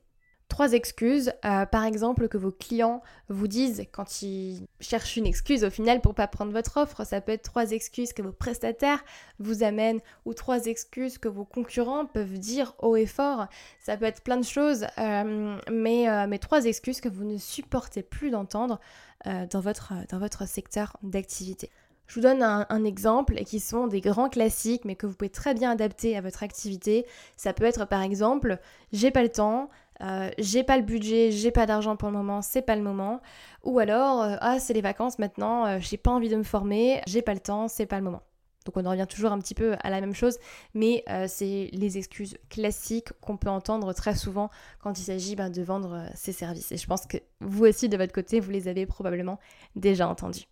Trois 0.52 0.74
excuses, 0.74 1.32
euh, 1.46 1.64
par 1.64 1.86
exemple 1.86 2.28
que 2.28 2.36
vos 2.36 2.50
clients 2.50 3.00
vous 3.30 3.48
disent 3.48 3.86
quand 3.90 4.20
ils 4.20 4.66
cherchent 4.80 5.16
une 5.16 5.24
excuse 5.24 5.64
au 5.64 5.70
final 5.70 6.02
pour 6.02 6.14
pas 6.14 6.26
prendre 6.26 6.52
votre 6.52 6.76
offre, 6.76 7.06
ça 7.06 7.22
peut 7.22 7.32
être 7.32 7.42
trois 7.42 7.70
excuses 7.70 8.12
que 8.12 8.20
vos 8.20 8.32
prestataires 8.32 9.02
vous 9.38 9.62
amènent 9.62 10.00
ou 10.26 10.34
trois 10.34 10.66
excuses 10.66 11.16
que 11.16 11.28
vos 11.28 11.46
concurrents 11.46 12.04
peuvent 12.04 12.38
dire 12.38 12.74
haut 12.80 12.96
et 12.96 13.06
fort, 13.06 13.46
ça 13.80 13.96
peut 13.96 14.04
être 14.04 14.20
plein 14.20 14.36
de 14.36 14.44
choses, 14.44 14.84
euh, 14.98 15.56
mais, 15.70 16.10
euh, 16.10 16.26
mais 16.28 16.38
trois 16.38 16.66
excuses 16.66 17.00
que 17.00 17.08
vous 17.08 17.24
ne 17.24 17.38
supportez 17.38 18.02
plus 18.02 18.28
d'entendre 18.28 18.78
dans, 19.24 19.60
votre, 19.60 19.94
dans 20.10 20.18
votre 20.18 20.46
secteur 20.46 20.98
d'activité. 21.02 21.70
Je 22.08 22.16
vous 22.16 22.20
donne 22.20 22.42
un, 22.42 22.66
un, 22.68 22.84
exemple 22.84 23.36
qui 23.44 23.60
sont 23.60 23.86
des 23.86 24.00
grands 24.02 24.28
classiques 24.28 24.84
mais 24.84 24.96
que 24.96 25.06
vous 25.06 25.14
pouvez 25.14 25.30
très 25.30 25.54
bien 25.54 25.70
adapter 25.70 26.14
à 26.14 26.20
votre 26.20 26.42
activité. 26.42 27.06
Ça 27.36 27.54
peut 27.54 27.64
être 27.64 27.86
par 27.86 28.02
exemple 28.02 28.58
j'ai 28.92 29.10
pas 29.10 29.22
le 29.22 29.30
temps, 29.30 29.70
euh, 30.02 30.30
j'ai 30.38 30.64
pas 30.64 30.76
le 30.76 30.82
budget, 30.82 31.30
j'ai 31.30 31.50
pas 31.50 31.66
d'argent 31.66 31.96
pour 31.96 32.08
le 32.10 32.16
moment, 32.16 32.42
c'est 32.42 32.62
pas 32.62 32.76
le 32.76 32.82
moment. 32.82 33.20
Ou 33.62 33.78
alors, 33.78 34.22
euh, 34.22 34.36
ah, 34.40 34.58
c'est 34.58 34.72
les 34.72 34.80
vacances 34.80 35.18
maintenant, 35.18 35.66
euh, 35.66 35.78
j'ai 35.80 35.96
pas 35.96 36.10
envie 36.10 36.28
de 36.28 36.36
me 36.36 36.42
former, 36.42 37.00
j'ai 37.06 37.22
pas 37.22 37.34
le 37.34 37.40
temps, 37.40 37.68
c'est 37.68 37.86
pas 37.86 37.98
le 37.98 38.04
moment. 38.04 38.22
Donc 38.64 38.76
on 38.76 38.84
en 38.86 38.90
revient 38.90 39.06
toujours 39.08 39.32
un 39.32 39.38
petit 39.38 39.54
peu 39.54 39.74
à 39.82 39.90
la 39.90 40.00
même 40.00 40.14
chose, 40.14 40.38
mais 40.72 41.04
c'est 41.26 41.68
les 41.72 41.98
excuses 41.98 42.38
classiques 42.48 43.08
qu'on 43.20 43.36
peut 43.36 43.48
entendre 43.50 43.92
très 43.92 44.14
souvent 44.14 44.50
quand 44.78 45.00
il 45.00 45.02
s'agit 45.02 45.34
ben, 45.34 45.50
de 45.50 45.62
vendre 45.62 46.04
ses 46.14 46.30
services. 46.30 46.70
Et 46.70 46.76
je 46.76 46.86
pense 46.86 47.06
que 47.06 47.16
vous 47.40 47.66
aussi, 47.66 47.88
de 47.88 47.96
votre 47.96 48.12
côté, 48.12 48.38
vous 48.38 48.52
les 48.52 48.68
avez 48.68 48.86
probablement 48.86 49.40
déjà 49.74 50.06
entendus. 50.06 50.46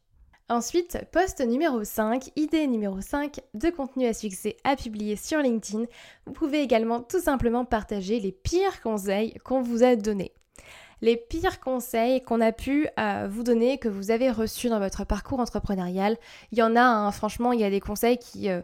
Ensuite, 0.51 0.99
poste 1.13 1.47
numéro 1.47 1.85
5, 1.85 2.33
idée 2.35 2.67
numéro 2.67 3.01
5 3.01 3.39
de 3.55 3.71
contenu 3.71 4.07
à 4.07 4.13
succès 4.13 4.57
à 4.65 4.75
publier 4.75 5.15
sur 5.15 5.39
LinkedIn. 5.39 5.85
Vous 6.27 6.33
pouvez 6.33 6.61
également 6.61 6.99
tout 6.99 7.21
simplement 7.21 7.65
partager 7.65 8.19
les 8.19 8.33
pires 8.33 8.83
conseils 8.83 9.35
qu'on 9.45 9.63
vous 9.63 9.85
a 9.85 9.95
donnés. 9.95 10.33
Les 11.03 11.17
pires 11.17 11.61
conseils 11.61 12.21
qu'on 12.23 12.41
a 12.41 12.51
pu 12.51 12.89
euh, 12.99 13.29
vous 13.31 13.45
donner, 13.45 13.79
que 13.79 13.89
vous 13.89 14.11
avez 14.11 14.29
reçus 14.29 14.69
dans 14.69 14.81
votre 14.81 15.05
parcours 15.05 15.39
entrepreneurial. 15.39 16.17
Il 16.51 16.59
y 16.59 16.63
en 16.63 16.75
a, 16.75 16.83
hein, 16.83 17.13
franchement, 17.13 17.53
il 17.53 17.61
y 17.61 17.65
a 17.65 17.71
des 17.71 17.81
conseils 17.81 18.19
qui... 18.19 18.51
Euh, 18.51 18.61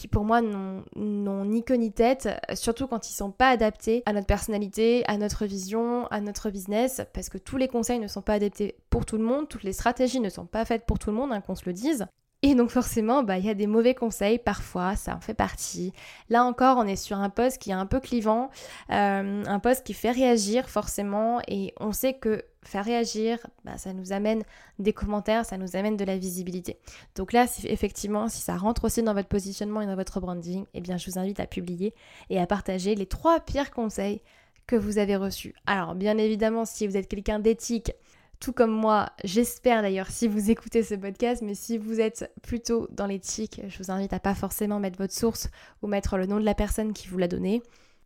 qui 0.00 0.08
pour 0.08 0.24
moi 0.24 0.40
n'ont 0.40 1.44
ni 1.44 1.62
queue 1.62 1.74
ni 1.74 1.92
tête, 1.92 2.26
surtout 2.54 2.86
quand 2.86 3.10
ils 3.10 3.12
sont 3.12 3.32
pas 3.32 3.50
adaptés 3.50 4.02
à 4.06 4.14
notre 4.14 4.26
personnalité, 4.26 5.04
à 5.06 5.18
notre 5.18 5.44
vision, 5.44 6.06
à 6.06 6.22
notre 6.22 6.48
business, 6.48 7.02
parce 7.12 7.28
que 7.28 7.36
tous 7.36 7.58
les 7.58 7.68
conseils 7.68 7.98
ne 7.98 8.06
sont 8.06 8.22
pas 8.22 8.32
adaptés 8.32 8.76
pour 8.88 9.04
tout 9.04 9.18
le 9.18 9.24
monde, 9.24 9.46
toutes 9.50 9.62
les 9.62 9.74
stratégies 9.74 10.20
ne 10.20 10.30
sont 10.30 10.46
pas 10.46 10.64
faites 10.64 10.86
pour 10.86 10.98
tout 10.98 11.10
le 11.10 11.16
monde, 11.16 11.34
hein, 11.34 11.42
qu'on 11.42 11.54
se 11.54 11.66
le 11.66 11.74
dise. 11.74 12.06
Et 12.42 12.54
donc 12.54 12.70
forcément, 12.70 13.22
bah, 13.22 13.36
il 13.36 13.44
y 13.44 13.50
a 13.50 13.54
des 13.54 13.66
mauvais 13.66 13.94
conseils 13.94 14.38
parfois, 14.38 14.96
ça 14.96 15.14
en 15.14 15.20
fait 15.20 15.34
partie. 15.34 15.92
Là 16.30 16.44
encore, 16.44 16.78
on 16.78 16.84
est 16.86 16.96
sur 16.96 17.18
un 17.18 17.28
poste 17.28 17.58
qui 17.58 17.70
est 17.70 17.74
un 17.74 17.84
peu 17.84 18.00
clivant, 18.00 18.48
euh, 18.90 19.44
un 19.46 19.58
poste 19.58 19.84
qui 19.84 19.92
fait 19.92 20.10
réagir 20.10 20.70
forcément, 20.70 21.42
et 21.48 21.74
on 21.80 21.92
sait 21.92 22.14
que 22.14 22.42
faire 22.62 22.84
réagir, 22.84 23.46
bah, 23.64 23.76
ça 23.76 23.92
nous 23.92 24.12
amène 24.12 24.42
des 24.78 24.94
commentaires, 24.94 25.44
ça 25.44 25.58
nous 25.58 25.76
amène 25.76 25.98
de 25.98 26.04
la 26.04 26.16
visibilité. 26.16 26.78
Donc 27.14 27.34
là, 27.34 27.46
effectivement, 27.64 28.28
si 28.28 28.40
ça 28.40 28.56
rentre 28.56 28.84
aussi 28.84 29.02
dans 29.02 29.14
votre 29.14 29.28
positionnement 29.28 29.82
et 29.82 29.86
dans 29.86 29.96
votre 29.96 30.20
branding, 30.20 30.64
eh 30.72 30.80
bien 30.80 30.96
je 30.96 31.10
vous 31.10 31.18
invite 31.18 31.40
à 31.40 31.46
publier 31.46 31.94
et 32.30 32.40
à 32.40 32.46
partager 32.46 32.94
les 32.94 33.06
trois 33.06 33.40
pires 33.40 33.70
conseils 33.70 34.22
que 34.66 34.76
vous 34.76 34.96
avez 34.98 35.16
reçus. 35.16 35.54
Alors 35.66 35.94
bien 35.94 36.16
évidemment, 36.16 36.64
si 36.64 36.86
vous 36.86 36.96
êtes 36.96 37.08
quelqu'un 37.08 37.38
d'éthique, 37.38 37.92
tout 38.40 38.54
comme 38.54 38.72
moi, 38.72 39.10
j'espère 39.22 39.82
d'ailleurs 39.82 40.10
si 40.10 40.26
vous 40.26 40.50
écoutez 40.50 40.82
ce 40.82 40.94
podcast, 40.94 41.42
mais 41.42 41.54
si 41.54 41.76
vous 41.76 42.00
êtes 42.00 42.32
plutôt 42.42 42.88
dans 42.90 43.06
l'éthique, 43.06 43.60
je 43.68 43.78
vous 43.78 43.90
invite 43.90 44.14
à 44.14 44.18
pas 44.18 44.34
forcément 44.34 44.80
mettre 44.80 44.96
votre 44.98 45.12
source 45.12 45.50
ou 45.82 45.86
mettre 45.86 46.16
le 46.16 46.24
nom 46.24 46.40
de 46.40 46.44
la 46.44 46.54
personne 46.54 46.94
qui 46.94 47.06
vous 47.08 47.18
l'a 47.18 47.28
donné. 47.28 47.62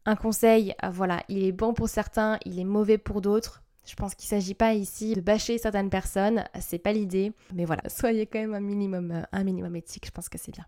Un 0.06 0.16
conseil, 0.16 0.74
euh, 0.82 0.90
voilà, 0.90 1.22
il 1.28 1.44
est 1.44 1.52
bon 1.52 1.72
pour 1.72 1.88
certains, 1.88 2.38
il 2.44 2.58
est 2.58 2.64
mauvais 2.64 2.98
pour 2.98 3.20
d'autres. 3.20 3.62
Je 3.86 3.94
pense 3.94 4.14
qu'il 4.16 4.26
ne 4.34 4.40
s'agit 4.40 4.54
pas 4.54 4.74
ici 4.74 5.14
de 5.14 5.20
bâcher 5.20 5.56
certaines 5.56 5.90
personnes, 5.90 6.44
c'est 6.58 6.78
pas 6.78 6.92
l'idée. 6.92 7.32
Mais 7.54 7.64
voilà, 7.64 7.82
soyez 7.88 8.26
quand 8.26 8.40
même 8.40 8.54
un 8.54 8.60
minimum, 8.60 9.12
euh, 9.12 9.22
un 9.30 9.44
minimum 9.44 9.76
éthique, 9.76 10.06
je 10.06 10.10
pense 10.10 10.28
que 10.28 10.38
c'est 10.38 10.52
bien. 10.52 10.66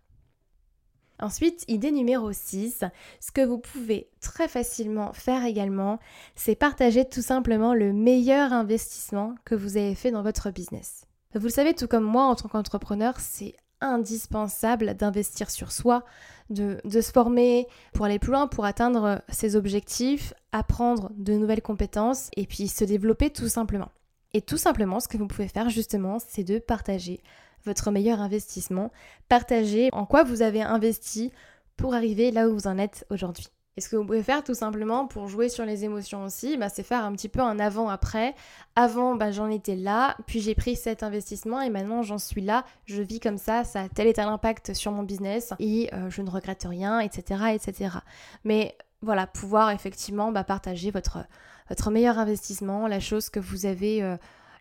Ensuite, 1.19 1.65
idée 1.69 1.93
numéro 1.93 2.31
6, 2.31 2.85
ce 3.21 3.33
que 3.33 3.41
vous 3.41 3.59
pouvez 3.59 4.11
très 4.21 4.49
facilement 4.49 5.13
faire 5.15 5.45
également, 5.45 5.99
c'est 6.35 6.55
partager 6.55 7.07
tout 7.07 7.23
simplement 7.23 7.73
le 7.73 7.93
meilleur 7.93 8.53
investissement 8.53 9.35
que 9.45 9.55
vous 9.55 9.79
avez 9.79 9.95
fait 9.95 10.11
dans 10.11 10.23
votre 10.23 10.51
business. 10.51 11.07
Vous 11.35 11.45
le 11.45 11.51
savez, 11.51 11.75
tout 11.75 11.89
comme 11.89 12.05
moi 12.05 12.25
en 12.25 12.35
tant 12.35 12.49
qu'entrepreneur, 12.49 13.15
c'est 13.19 13.55
indispensable 13.81 14.95
d'investir 14.95 15.51
sur 15.51 15.73
soi, 15.73 16.05
de, 16.51 16.81
de, 16.85 17.01
se 17.01 17.13
former 17.13 17.67
pour 17.93 18.05
aller 18.05 18.19
plus 18.19 18.33
loin, 18.33 18.47
pour 18.47 18.65
atteindre 18.65 19.23
ses 19.29 19.57
objectifs, 19.57 20.33
apprendre 20.53 21.11
de 21.17 21.35
nouvelles 21.35 21.63
compétences 21.63 22.31
et 22.37 22.47
puis 22.47 22.69
se 22.69 22.85
développer 22.85 23.31
tout 23.31 23.49
simplement. 23.49 23.91
Et 24.33 24.43
tout 24.43 24.57
simplement, 24.59 25.01
ce 25.01 25.09
que 25.09 25.17
vous 25.17 25.27
pouvez 25.27 25.49
faire 25.49 25.71
justement, 25.71 26.19
c'est 26.19 26.45
de 26.45 26.59
partager 26.59 27.23
votre 27.67 27.91
meilleur 27.91 28.21
investissement, 28.21 28.91
partager 29.29 29.91
en 29.93 30.07
quoi 30.07 30.23
vous 30.23 30.43
avez 30.43 30.63
investi 30.63 31.33
pour 31.77 31.95
arriver 31.95 32.31
là 32.31 32.49
où 32.49 32.55
vous 32.55 32.67
en 32.67 32.79
êtes 32.79 33.07
aujourd'hui. 33.11 33.49
Et 33.79 33.83
ce 33.83 33.91
que 33.91 33.97
vous 33.97 34.07
pouvez 34.07 34.23
faire 34.23 34.43
tout 34.43 34.55
simplement 34.55 35.07
pour 35.07 35.29
jouer 35.29 35.51
sur 35.51 35.67
les 35.67 35.85
émotions 35.85 36.25
aussi, 36.25 36.57
bah, 36.57 36.71
c'est 36.71 36.83
faire 36.83 37.05
un 37.05 37.13
petit 37.13 37.29
peu 37.29 37.41
un 37.41 37.59
avant-après. 37.59 38.35
Avant, 38.75 39.17
bah, 39.17 39.33
j'en 39.33 39.51
étais 39.51 39.77
là, 39.77 40.17
puis 40.27 40.41
j'ai 40.41 40.55
pris 40.55 40.77
cet 40.77 41.03
investissement 41.03 41.61
et 41.61 41.69
maintenant 41.69 42.01
j'en 42.01 42.17
suis 42.17 42.41
là, 42.41 42.65
je 42.87 43.03
vis 43.03 43.21
comme 43.21 43.37
ça, 43.37 43.65
ça 43.65 43.83
a 43.83 43.89
tel 43.91 44.07
et 44.07 44.15
tel 44.15 44.29
impact 44.29 44.73
sur 44.73 44.93
mon 44.93 45.03
business 45.03 45.53
et 45.59 45.91
euh, 45.93 46.09
je 46.09 46.23
ne 46.23 46.31
regrette 46.31 46.65
rien, 46.67 47.01
etc. 47.01 47.53
etc. 47.53 47.99
Mais 48.45 48.79
voilà, 49.03 49.27
pouvoir 49.27 49.71
effectivement 49.71 50.33
bah, 50.33 50.43
partager 50.43 50.91
votre, 50.91 51.19
votre 51.69 51.91
meilleur 51.91 52.19
investissement, 52.19 52.87
la 52.87 53.01
chose 53.01 53.29
que 53.29 53.41
vous 53.41 53.67
avez... 53.67 54.03
Euh, 54.03 54.17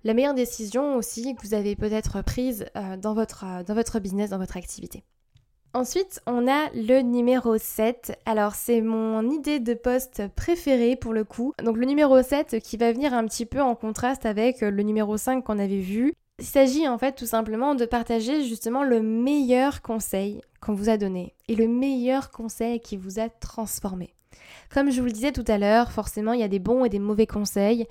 la 0.05 0.13
meilleure 0.13 0.35
décision 0.35 0.95
aussi 0.95 1.35
que 1.35 1.45
vous 1.45 1.55
avez 1.55 1.75
peut-être 1.75 2.23
prise 2.23 2.67
euh, 2.77 2.95
dans, 2.95 3.15
votre, 3.15 3.43
dans 3.65 3.73
votre 3.73 3.99
business, 3.99 4.29
dans 4.29 4.37
votre 4.37 4.55
activité. 4.55 5.03
Ensuite, 5.73 6.21
on 6.27 6.47
a 6.47 6.69
le 6.73 7.01
numéro 7.01 7.57
7. 7.57 8.17
Alors, 8.25 8.53
c'est 8.53 8.79
mon 8.79 9.29
idée 9.29 9.59
de 9.59 9.73
poste 9.73 10.23
préférée 10.35 10.95
pour 10.95 11.11
le 11.11 11.25
coup. 11.25 11.53
Donc, 11.61 11.75
le 11.75 11.85
numéro 11.85 12.21
7 12.21 12.59
qui 12.61 12.77
va 12.77 12.93
venir 12.93 13.13
un 13.13 13.25
petit 13.25 13.47
peu 13.47 13.59
en 13.61 13.75
contraste 13.75 14.25
avec 14.25 14.61
le 14.61 14.83
numéro 14.83 15.17
5 15.17 15.43
qu'on 15.43 15.59
avait 15.59 15.81
vu. 15.81 16.13
Il 16.39 16.45
s'agit 16.45 16.87
en 16.87 16.97
fait 16.97 17.13
tout 17.13 17.25
simplement 17.25 17.75
de 17.75 17.85
partager 17.85 18.43
justement 18.43 18.83
le 18.83 19.01
meilleur 19.01 19.81
conseil 19.81 20.41
qu'on 20.61 20.73
vous 20.73 20.89
a 20.89 20.97
donné 20.97 21.33
et 21.47 21.55
le 21.55 21.67
meilleur 21.67 22.29
conseil 22.29 22.79
qui 22.79 22.95
vous 22.95 23.19
a 23.19 23.27
transformé. 23.29 24.13
Comme 24.69 24.91
je 24.91 24.99
vous 24.99 25.07
le 25.07 25.13
disais 25.13 25.31
tout 25.31 25.45
à 25.47 25.57
l'heure, 25.57 25.91
forcément, 25.91 26.33
il 26.33 26.41
y 26.41 26.43
a 26.43 26.47
des 26.47 26.59
bons 26.59 26.85
et 26.85 26.89
des 26.89 26.99
mauvais 26.99 27.27
conseils 27.27 27.87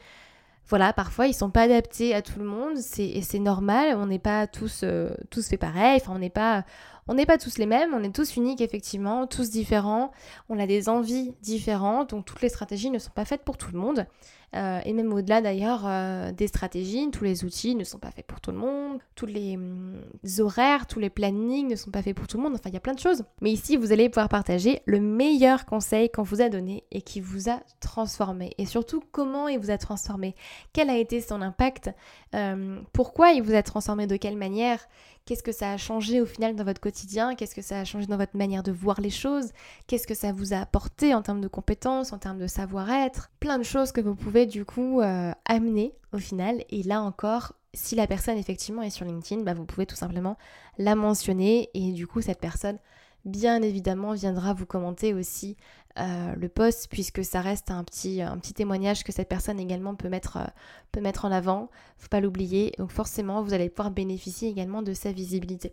voilà, 0.66 0.92
parfois 0.92 1.26
ils 1.26 1.34
sont 1.34 1.50
pas 1.50 1.62
adaptés 1.62 2.14
à 2.14 2.22
tout 2.22 2.38
le 2.38 2.44
monde, 2.44 2.78
et 2.98 3.22
c'est 3.22 3.38
normal, 3.38 3.96
on 3.96 4.06
n'est 4.06 4.18
pas 4.18 4.46
tous, 4.46 4.80
euh, 4.82 5.10
tous 5.30 5.48
fait 5.48 5.58
pareil, 5.58 6.00
enfin 6.00 6.12
on 6.14 6.18
n'est 6.18 6.30
pas, 6.30 6.64
on 7.06 7.14
n'est 7.14 7.26
pas 7.26 7.36
tous 7.36 7.58
les 7.58 7.66
mêmes, 7.66 7.92
on 7.92 8.02
est 8.02 8.14
tous 8.14 8.36
uniques 8.36 8.62
effectivement, 8.62 9.26
tous 9.26 9.50
différents, 9.50 10.10
on 10.48 10.58
a 10.58 10.66
des 10.66 10.88
envies 10.88 11.34
différentes, 11.42 12.10
donc 12.10 12.24
toutes 12.24 12.40
les 12.40 12.48
stratégies 12.48 12.90
ne 12.90 12.98
sont 12.98 13.12
pas 13.14 13.26
faites 13.26 13.42
pour 13.42 13.58
tout 13.58 13.70
le 13.72 13.78
monde. 13.78 14.06
Euh, 14.54 14.80
et 14.84 14.92
même 14.92 15.12
au-delà 15.12 15.40
d'ailleurs 15.40 15.82
euh, 15.84 16.30
des 16.30 16.46
stratégies, 16.46 17.10
tous 17.10 17.24
les 17.24 17.44
outils 17.44 17.74
ne 17.74 17.82
sont 17.82 17.98
pas 17.98 18.10
faits 18.10 18.26
pour 18.26 18.40
tout 18.40 18.52
le 18.52 18.58
monde, 18.58 19.00
tous 19.16 19.26
les 19.26 19.56
hum, 19.56 20.00
horaires, 20.38 20.86
tous 20.86 21.00
les 21.00 21.10
plannings 21.10 21.68
ne 21.68 21.76
sont 21.76 21.90
pas 21.90 22.02
faits 22.02 22.16
pour 22.16 22.28
tout 22.28 22.36
le 22.36 22.44
monde, 22.44 22.54
enfin 22.54 22.70
il 22.70 22.74
y 22.74 22.76
a 22.76 22.80
plein 22.80 22.94
de 22.94 23.00
choses. 23.00 23.24
Mais 23.40 23.50
ici, 23.50 23.76
vous 23.76 23.90
allez 23.90 24.08
pouvoir 24.08 24.28
partager 24.28 24.80
le 24.84 25.00
meilleur 25.00 25.66
conseil 25.66 26.08
qu'on 26.08 26.22
vous 26.22 26.40
a 26.40 26.48
donné 26.48 26.84
et 26.92 27.02
qui 27.02 27.20
vous 27.20 27.50
a 27.50 27.60
transformé. 27.80 28.52
Et 28.58 28.66
surtout, 28.66 29.02
comment 29.10 29.48
il 29.48 29.58
vous 29.58 29.70
a 29.70 29.78
transformé, 29.78 30.36
quel 30.72 30.88
a 30.88 30.96
été 30.96 31.20
son 31.20 31.42
impact, 31.42 31.90
euh, 32.34 32.80
pourquoi 32.92 33.32
il 33.32 33.42
vous 33.42 33.54
a 33.54 33.62
transformé, 33.62 34.06
de 34.06 34.16
quelle 34.16 34.36
manière, 34.36 34.78
Qu'est-ce 35.26 35.42
que 35.42 35.52
ça 35.52 35.72
a 35.72 35.78
changé 35.78 36.20
au 36.20 36.26
final 36.26 36.54
dans 36.54 36.64
votre 36.64 36.82
quotidien? 36.82 37.34
Qu'est-ce 37.34 37.54
que 37.54 37.62
ça 37.62 37.80
a 37.80 37.84
changé 37.84 38.06
dans 38.06 38.18
votre 38.18 38.36
manière 38.36 38.62
de 38.62 38.72
voir 38.72 39.00
les 39.00 39.08
choses? 39.08 39.52
Qu'est-ce 39.86 40.06
que 40.06 40.12
ça 40.14 40.32
vous 40.32 40.52
a 40.52 40.58
apporté 40.58 41.14
en 41.14 41.22
termes 41.22 41.40
de 41.40 41.48
compétences, 41.48 42.12
en 42.12 42.18
termes 42.18 42.38
de 42.38 42.46
savoir-être? 42.46 43.30
Plein 43.40 43.56
de 43.56 43.62
choses 43.62 43.90
que 43.90 44.02
vous 44.02 44.14
pouvez 44.14 44.44
du 44.44 44.66
coup 44.66 45.00
euh, 45.00 45.32
amener 45.46 45.94
au 46.12 46.18
final. 46.18 46.62
Et 46.68 46.82
là 46.82 47.00
encore, 47.00 47.54
si 47.72 47.94
la 47.94 48.06
personne 48.06 48.36
effectivement 48.36 48.82
est 48.82 48.90
sur 48.90 49.06
LinkedIn, 49.06 49.44
bah, 49.44 49.54
vous 49.54 49.64
pouvez 49.64 49.86
tout 49.86 49.96
simplement 49.96 50.36
la 50.76 50.94
mentionner. 50.94 51.70
Et 51.72 51.92
du 51.92 52.06
coup 52.06 52.20
cette 52.20 52.40
personne 52.40 52.78
bien 53.24 53.62
évidemment 53.62 54.12
viendra 54.12 54.52
vous 54.52 54.66
commenter 54.66 55.14
aussi 55.14 55.56
euh, 55.96 56.34
le 56.34 56.48
post 56.48 56.88
puisque 56.90 57.24
ça 57.24 57.40
reste 57.40 57.70
un 57.70 57.84
petit, 57.84 58.20
un 58.20 58.36
petit 58.38 58.52
témoignage 58.52 59.04
que 59.04 59.12
cette 59.12 59.28
personne 59.28 59.60
également 59.60 59.94
peut 59.94 60.08
mettre, 60.08 60.38
euh, 60.38 60.46
peut 60.90 61.00
mettre 61.00 61.24
en 61.24 61.30
avant, 61.30 61.70
faut 61.98 62.08
pas 62.08 62.20
l'oublier. 62.20 62.72
Donc 62.78 62.90
forcément, 62.90 63.42
vous 63.42 63.54
allez 63.54 63.68
pouvoir 63.68 63.92
bénéficier 63.92 64.48
également 64.48 64.82
de 64.82 64.92
sa 64.92 65.12
visibilité. 65.12 65.72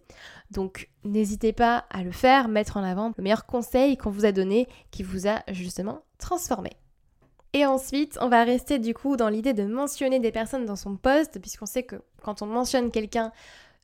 Donc 0.52 0.90
n'hésitez 1.04 1.54
pas 1.54 1.86
à 1.90 2.04
le 2.04 2.12
faire, 2.12 2.50
mettre 2.50 2.78
en 2.78 2.84
avant 2.84 3.12
le 3.18 3.24
meilleur 3.24 3.48
conseil 3.48 3.98
qu'on 3.98 4.12
vous 4.12 4.26
a 4.26 4.32
donné 4.32 4.68
qui 4.92 5.02
vous 5.02 5.28
a 5.28 5.42
justement 5.52 6.04
transformé. 6.20 6.70
Et 7.54 7.66
ensuite, 7.66 8.18
on 8.22 8.30
va 8.30 8.44
rester 8.44 8.78
du 8.78 8.94
coup 8.94 9.18
dans 9.18 9.28
l'idée 9.28 9.54
de 9.54 9.66
mentionner 9.66 10.20
des 10.20 10.32
personnes 10.32 10.66
dans 10.66 10.76
son 10.76 10.96
poste 10.96 11.40
puisqu'on 11.40 11.66
sait 11.66 11.84
que 11.84 11.96
quand 12.22 12.44
on 12.44 12.46
mentionne 12.46 12.92
quelqu'un 12.92 13.32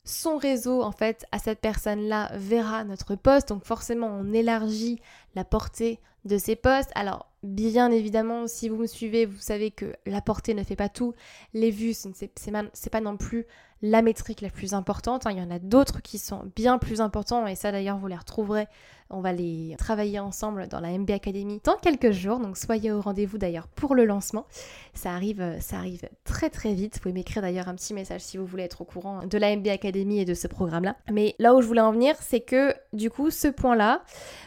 son 0.07 0.37
réseau 0.37 0.81
en 0.81 0.91
fait 0.91 1.25
à 1.31 1.39
cette 1.39 1.59
personne-là 1.59 2.31
verra 2.35 2.83
notre 2.83 3.15
post. 3.15 3.49
Donc 3.49 3.63
forcément 3.65 4.07
on 4.07 4.33
élargit 4.33 4.99
la 5.35 5.43
portée 5.43 5.99
de 6.25 6.37
ces 6.37 6.55
posts. 6.55 6.91
Alors 6.95 7.29
bien 7.43 7.91
évidemment 7.91 8.47
si 8.47 8.69
vous 8.69 8.77
me 8.77 8.87
suivez 8.87 9.25
vous 9.25 9.39
savez 9.39 9.71
que 9.71 9.93
la 10.05 10.21
portée 10.21 10.53
ne 10.53 10.63
fait 10.63 10.75
pas 10.75 10.89
tout. 10.89 11.13
Les 11.53 11.71
vues 11.71 11.93
c'est 11.93 12.89
pas 12.89 13.01
non 13.01 13.17
plus 13.17 13.45
la 13.81 14.01
métrique 14.01 14.41
la 14.41 14.49
plus 14.49 14.73
importante. 14.73 15.25
Hein. 15.25 15.31
Il 15.31 15.37
y 15.37 15.41
en 15.41 15.51
a 15.51 15.59
d'autres 15.59 16.01
qui 16.01 16.17
sont 16.17 16.51
bien 16.55 16.77
plus 16.77 17.01
importants 17.01 17.45
et 17.47 17.55
ça 17.55 17.71
d'ailleurs 17.71 17.97
vous 17.97 18.07
les 18.07 18.15
retrouverez. 18.15 18.67
On 19.09 19.21
va 19.21 19.31
les 19.31 19.75
travailler 19.77 20.19
ensemble 20.19 20.67
dans 20.67 20.81
la 20.81 20.97
MB 20.97 21.09
Academy 21.11 21.61
dans 21.63 21.77
quelques 21.77 22.11
jours. 22.11 22.39
Donc 22.39 22.57
soyez 22.57 22.91
au 22.91 22.99
rendez-vous 22.99 23.37
d'ailleurs 23.37 23.67
pour 23.67 23.95
le 23.95 24.03
lancement. 24.03 24.45
Ça 24.93 25.13
arrive, 25.13 25.55
ça 25.61 25.77
arrive 25.77 26.09
très 26.25 26.49
très 26.49 26.73
vite. 26.73 26.95
Vous 26.95 27.01
pouvez 27.01 27.13
m'écrire 27.13 27.41
d'ailleurs 27.41 27.69
un 27.69 27.75
petit 27.75 27.93
message 27.93 28.21
si 28.21 28.37
vous 28.37 28.45
voulez 28.45 28.63
être 28.63 28.81
au 28.81 28.85
courant 28.85 29.25
de 29.25 29.37
la 29.37 29.55
MB 29.55 29.67
Academy 29.67 30.19
et 30.19 30.25
de 30.25 30.33
ce 30.33 30.47
programme-là. 30.47 30.97
Mais 31.09 31.35
là 31.39 31.55
où 31.55 31.61
je 31.61 31.67
voulais 31.67 31.81
en 31.81 31.93
venir, 31.93 32.15
c'est 32.19 32.41
que 32.41 32.73
du 32.91 33.09
coup 33.09 33.31
ce 33.31 33.47
point-là, 33.47 34.03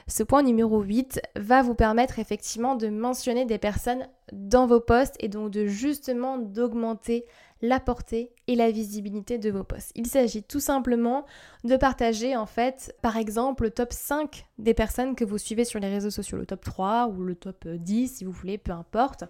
ce 0.08 0.22
point 0.22 0.42
numéro 0.42 0.82
8, 0.82 1.22
va 1.36 1.62
vous 1.62 1.74
permettre 1.74 2.18
effectivement 2.18 2.74
de 2.74 2.88
mentionner 2.88 3.46
des 3.46 3.58
personnes 3.58 4.06
dans 4.32 4.66
vos 4.66 4.80
posts 4.80 5.16
et 5.20 5.28
donc 5.28 5.50
de 5.50 5.66
justement 5.66 6.38
d'augmenter 6.38 7.24
la 7.62 7.80
portée 7.80 8.32
et 8.46 8.56
la 8.56 8.70
visibilité 8.70 9.38
de 9.38 9.50
vos 9.50 9.64
posts. 9.64 9.92
Il 9.94 10.06
s'agit 10.06 10.42
tout 10.42 10.60
simplement 10.60 11.26
de 11.64 11.76
partager 11.76 12.36
en 12.36 12.46
fait 12.46 12.96
par 13.02 13.16
exemple 13.16 13.64
le 13.64 13.70
top 13.70 13.92
5 13.92 14.46
des 14.58 14.74
personnes 14.74 15.14
que 15.14 15.24
vous 15.24 15.38
suivez 15.38 15.64
sur 15.64 15.80
les 15.80 15.88
réseaux 15.88 16.10
sociaux, 16.10 16.38
le 16.38 16.46
top 16.46 16.64
3 16.64 17.08
ou 17.08 17.22
le 17.22 17.34
top 17.34 17.68
10 17.68 18.16
si 18.16 18.24
vous 18.24 18.32
voulez, 18.32 18.58
peu 18.58 18.72
importe 18.72 19.24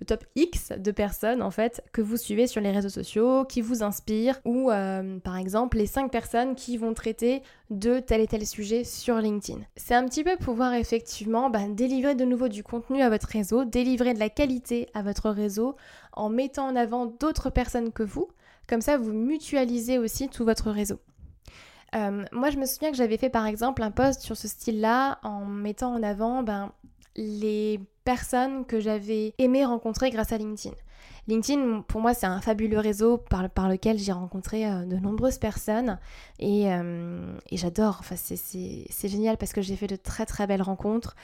le 0.00 0.06
top 0.06 0.24
X 0.34 0.72
de 0.72 0.90
personnes 0.90 1.42
en 1.42 1.50
fait 1.50 1.82
que 1.92 2.02
vous 2.02 2.16
suivez 2.16 2.46
sur 2.46 2.60
les 2.60 2.70
réseaux 2.70 2.88
sociaux, 2.88 3.44
qui 3.44 3.60
vous 3.60 3.82
inspirent, 3.82 4.38
ou 4.44 4.70
euh, 4.70 5.18
par 5.20 5.36
exemple 5.36 5.78
les 5.78 5.86
5 5.86 6.10
personnes 6.10 6.54
qui 6.54 6.76
vont 6.76 6.94
traiter 6.94 7.42
de 7.70 7.98
tel 7.98 8.20
et 8.20 8.26
tel 8.26 8.46
sujet 8.46 8.84
sur 8.84 9.16
LinkedIn. 9.16 9.60
C'est 9.76 9.94
un 9.94 10.04
petit 10.04 10.24
peu 10.24 10.36
pouvoir 10.36 10.74
effectivement 10.74 11.50
bah, 11.50 11.66
délivrer 11.68 12.14
de 12.14 12.24
nouveau 12.24 12.48
du 12.48 12.62
contenu 12.62 13.02
à 13.02 13.08
votre 13.08 13.28
réseau, 13.28 13.64
délivrer 13.64 14.14
de 14.14 14.18
la 14.18 14.28
qualité 14.28 14.88
à 14.94 15.02
votre 15.02 15.30
réseau 15.30 15.76
en 16.12 16.28
mettant 16.28 16.66
en 16.66 16.76
avant 16.76 17.06
d'autres 17.06 17.50
personnes 17.50 17.92
que 17.92 18.02
vous. 18.02 18.28
Comme 18.68 18.80
ça, 18.80 18.98
vous 18.98 19.12
mutualisez 19.12 19.98
aussi 19.98 20.28
tout 20.28 20.44
votre 20.44 20.70
réseau. 20.70 20.98
Euh, 21.94 22.24
moi, 22.32 22.50
je 22.50 22.58
me 22.58 22.66
souviens 22.66 22.90
que 22.90 22.96
j'avais 22.96 23.16
fait 23.16 23.30
par 23.30 23.46
exemple 23.46 23.82
un 23.82 23.90
post 23.90 24.20
sur 24.20 24.36
ce 24.36 24.48
style-là 24.48 25.18
en 25.22 25.44
mettant 25.44 25.94
en 25.94 26.02
avant 26.02 26.42
ben, 26.42 26.72
les 27.14 27.80
personnes 28.06 28.64
que 28.64 28.80
j'avais 28.80 29.34
aimé 29.36 29.66
rencontrer 29.66 30.10
grâce 30.10 30.32
à 30.32 30.38
LinkedIn. 30.38 30.74
LinkedIn, 31.28 31.82
pour 31.88 32.00
moi, 32.00 32.14
c'est 32.14 32.26
un 32.26 32.40
fabuleux 32.40 32.78
réseau 32.78 33.18
par, 33.18 33.50
par 33.50 33.68
lequel 33.68 33.98
j'ai 33.98 34.12
rencontré 34.12 34.64
euh, 34.64 34.84
de 34.84 34.96
nombreuses 34.96 35.38
personnes 35.38 35.98
et, 36.38 36.72
euh, 36.72 37.36
et 37.50 37.56
j'adore. 37.56 37.96
Enfin, 37.98 38.14
c'est 38.16 39.08
génial 39.08 39.36
parce 39.36 39.52
que 39.52 39.60
j'ai 39.60 39.74
fait 39.74 39.88
de 39.88 39.96
très 39.96 40.24
très 40.24 40.46
belles 40.46 40.62
rencontres 40.62 41.16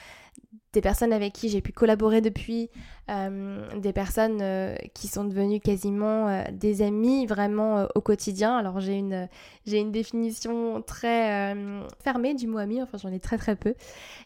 des 0.73 0.81
personnes 0.81 1.13
avec 1.13 1.35
qui 1.35 1.49
j'ai 1.49 1.61
pu 1.61 1.73
collaborer 1.73 2.21
depuis, 2.21 2.71
euh, 3.11 3.69
des 3.79 3.93
personnes 3.93 4.41
euh, 4.41 4.75
qui 4.95 5.07
sont 5.07 5.25
devenues 5.25 5.61
quasiment 5.61 6.29
euh, 6.29 6.45
des 6.51 6.83
amis 6.83 7.27
vraiment 7.27 7.87
au 7.95 8.01
quotidien. 8.01 8.57
Alors 8.57 8.81
j'ai 8.81 8.95
une, 8.95 9.29
une 9.67 9.93
définition 9.93 10.81
très 10.83 11.55
fermée 12.03 12.35
du 12.35 12.47
mot 12.47 12.59
ami, 12.59 12.83
enfin 12.83 12.97
j'en 12.97 13.13
ai 13.13 13.21
très 13.21 13.37
très 13.37 13.57
peu 13.57 13.75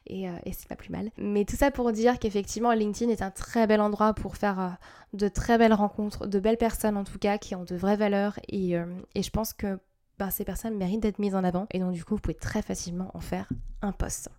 et, 0.07 0.25
et 0.25 0.53
c'est 0.53 0.69
pas 0.69 0.77
plus 0.77 0.91
mal. 0.91 1.11
Mais 1.19 1.45
tout 1.45 1.57
ça 1.57 1.71
pour 1.71 1.91
dire 1.93 2.19
qu'effectivement 2.19 2.73
LinkedIn 2.73 3.11
est 3.11 3.23
un 3.23 3.31
très 3.31 3.67
bel 3.67 3.81
endroit 3.81 4.15
pour 4.15 4.37
faire 4.37 4.77
de 5.13 5.29
très 5.29 5.59
belles 5.59 5.75
rencontres, 5.75 6.27
de 6.27 6.39
belles 6.39 6.59
personnes 6.59 6.97
en 6.97 7.05
tout 7.05 7.19
cas 7.19 7.39
qui 7.39 7.55
ont 7.55 7.65
de 7.65 7.75
vraies 7.75 7.97
valeurs 7.97 8.39
et, 8.49 8.75
et 9.15 9.23
je 9.23 9.31
pense 9.31 9.53
que 9.53 9.79
bah, 10.19 10.31
ces 10.31 10.45
personnes 10.45 10.77
méritent 10.77 11.03
d'être 11.03 11.19
mises 11.19 11.35
en 11.35 11.45
avant 11.45 11.67
et 11.73 11.81
donc 11.81 11.93
du 11.93 12.05
coup 12.05 12.15
vous 12.15 12.21
pouvez 12.21 12.35
très 12.35 12.63
facilement 12.63 13.11
en 13.15 13.21
faire 13.21 13.49
un 13.83 13.93
post. 13.93 14.31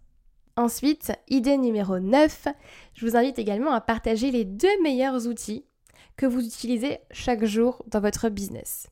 Ensuite, 0.58 1.12
idée 1.30 1.56
numéro 1.56 2.00
9, 2.00 2.48
je 2.96 3.06
vous 3.06 3.16
invite 3.16 3.38
également 3.38 3.74
à 3.74 3.80
partager 3.80 4.32
les 4.32 4.44
deux 4.44 4.82
meilleurs 4.82 5.28
outils 5.28 5.64
que 6.16 6.26
vous 6.26 6.44
utilisez 6.44 6.98
chaque 7.12 7.46
jour 7.46 7.84
dans 7.86 8.00
votre 8.00 8.30
business. 8.30 8.88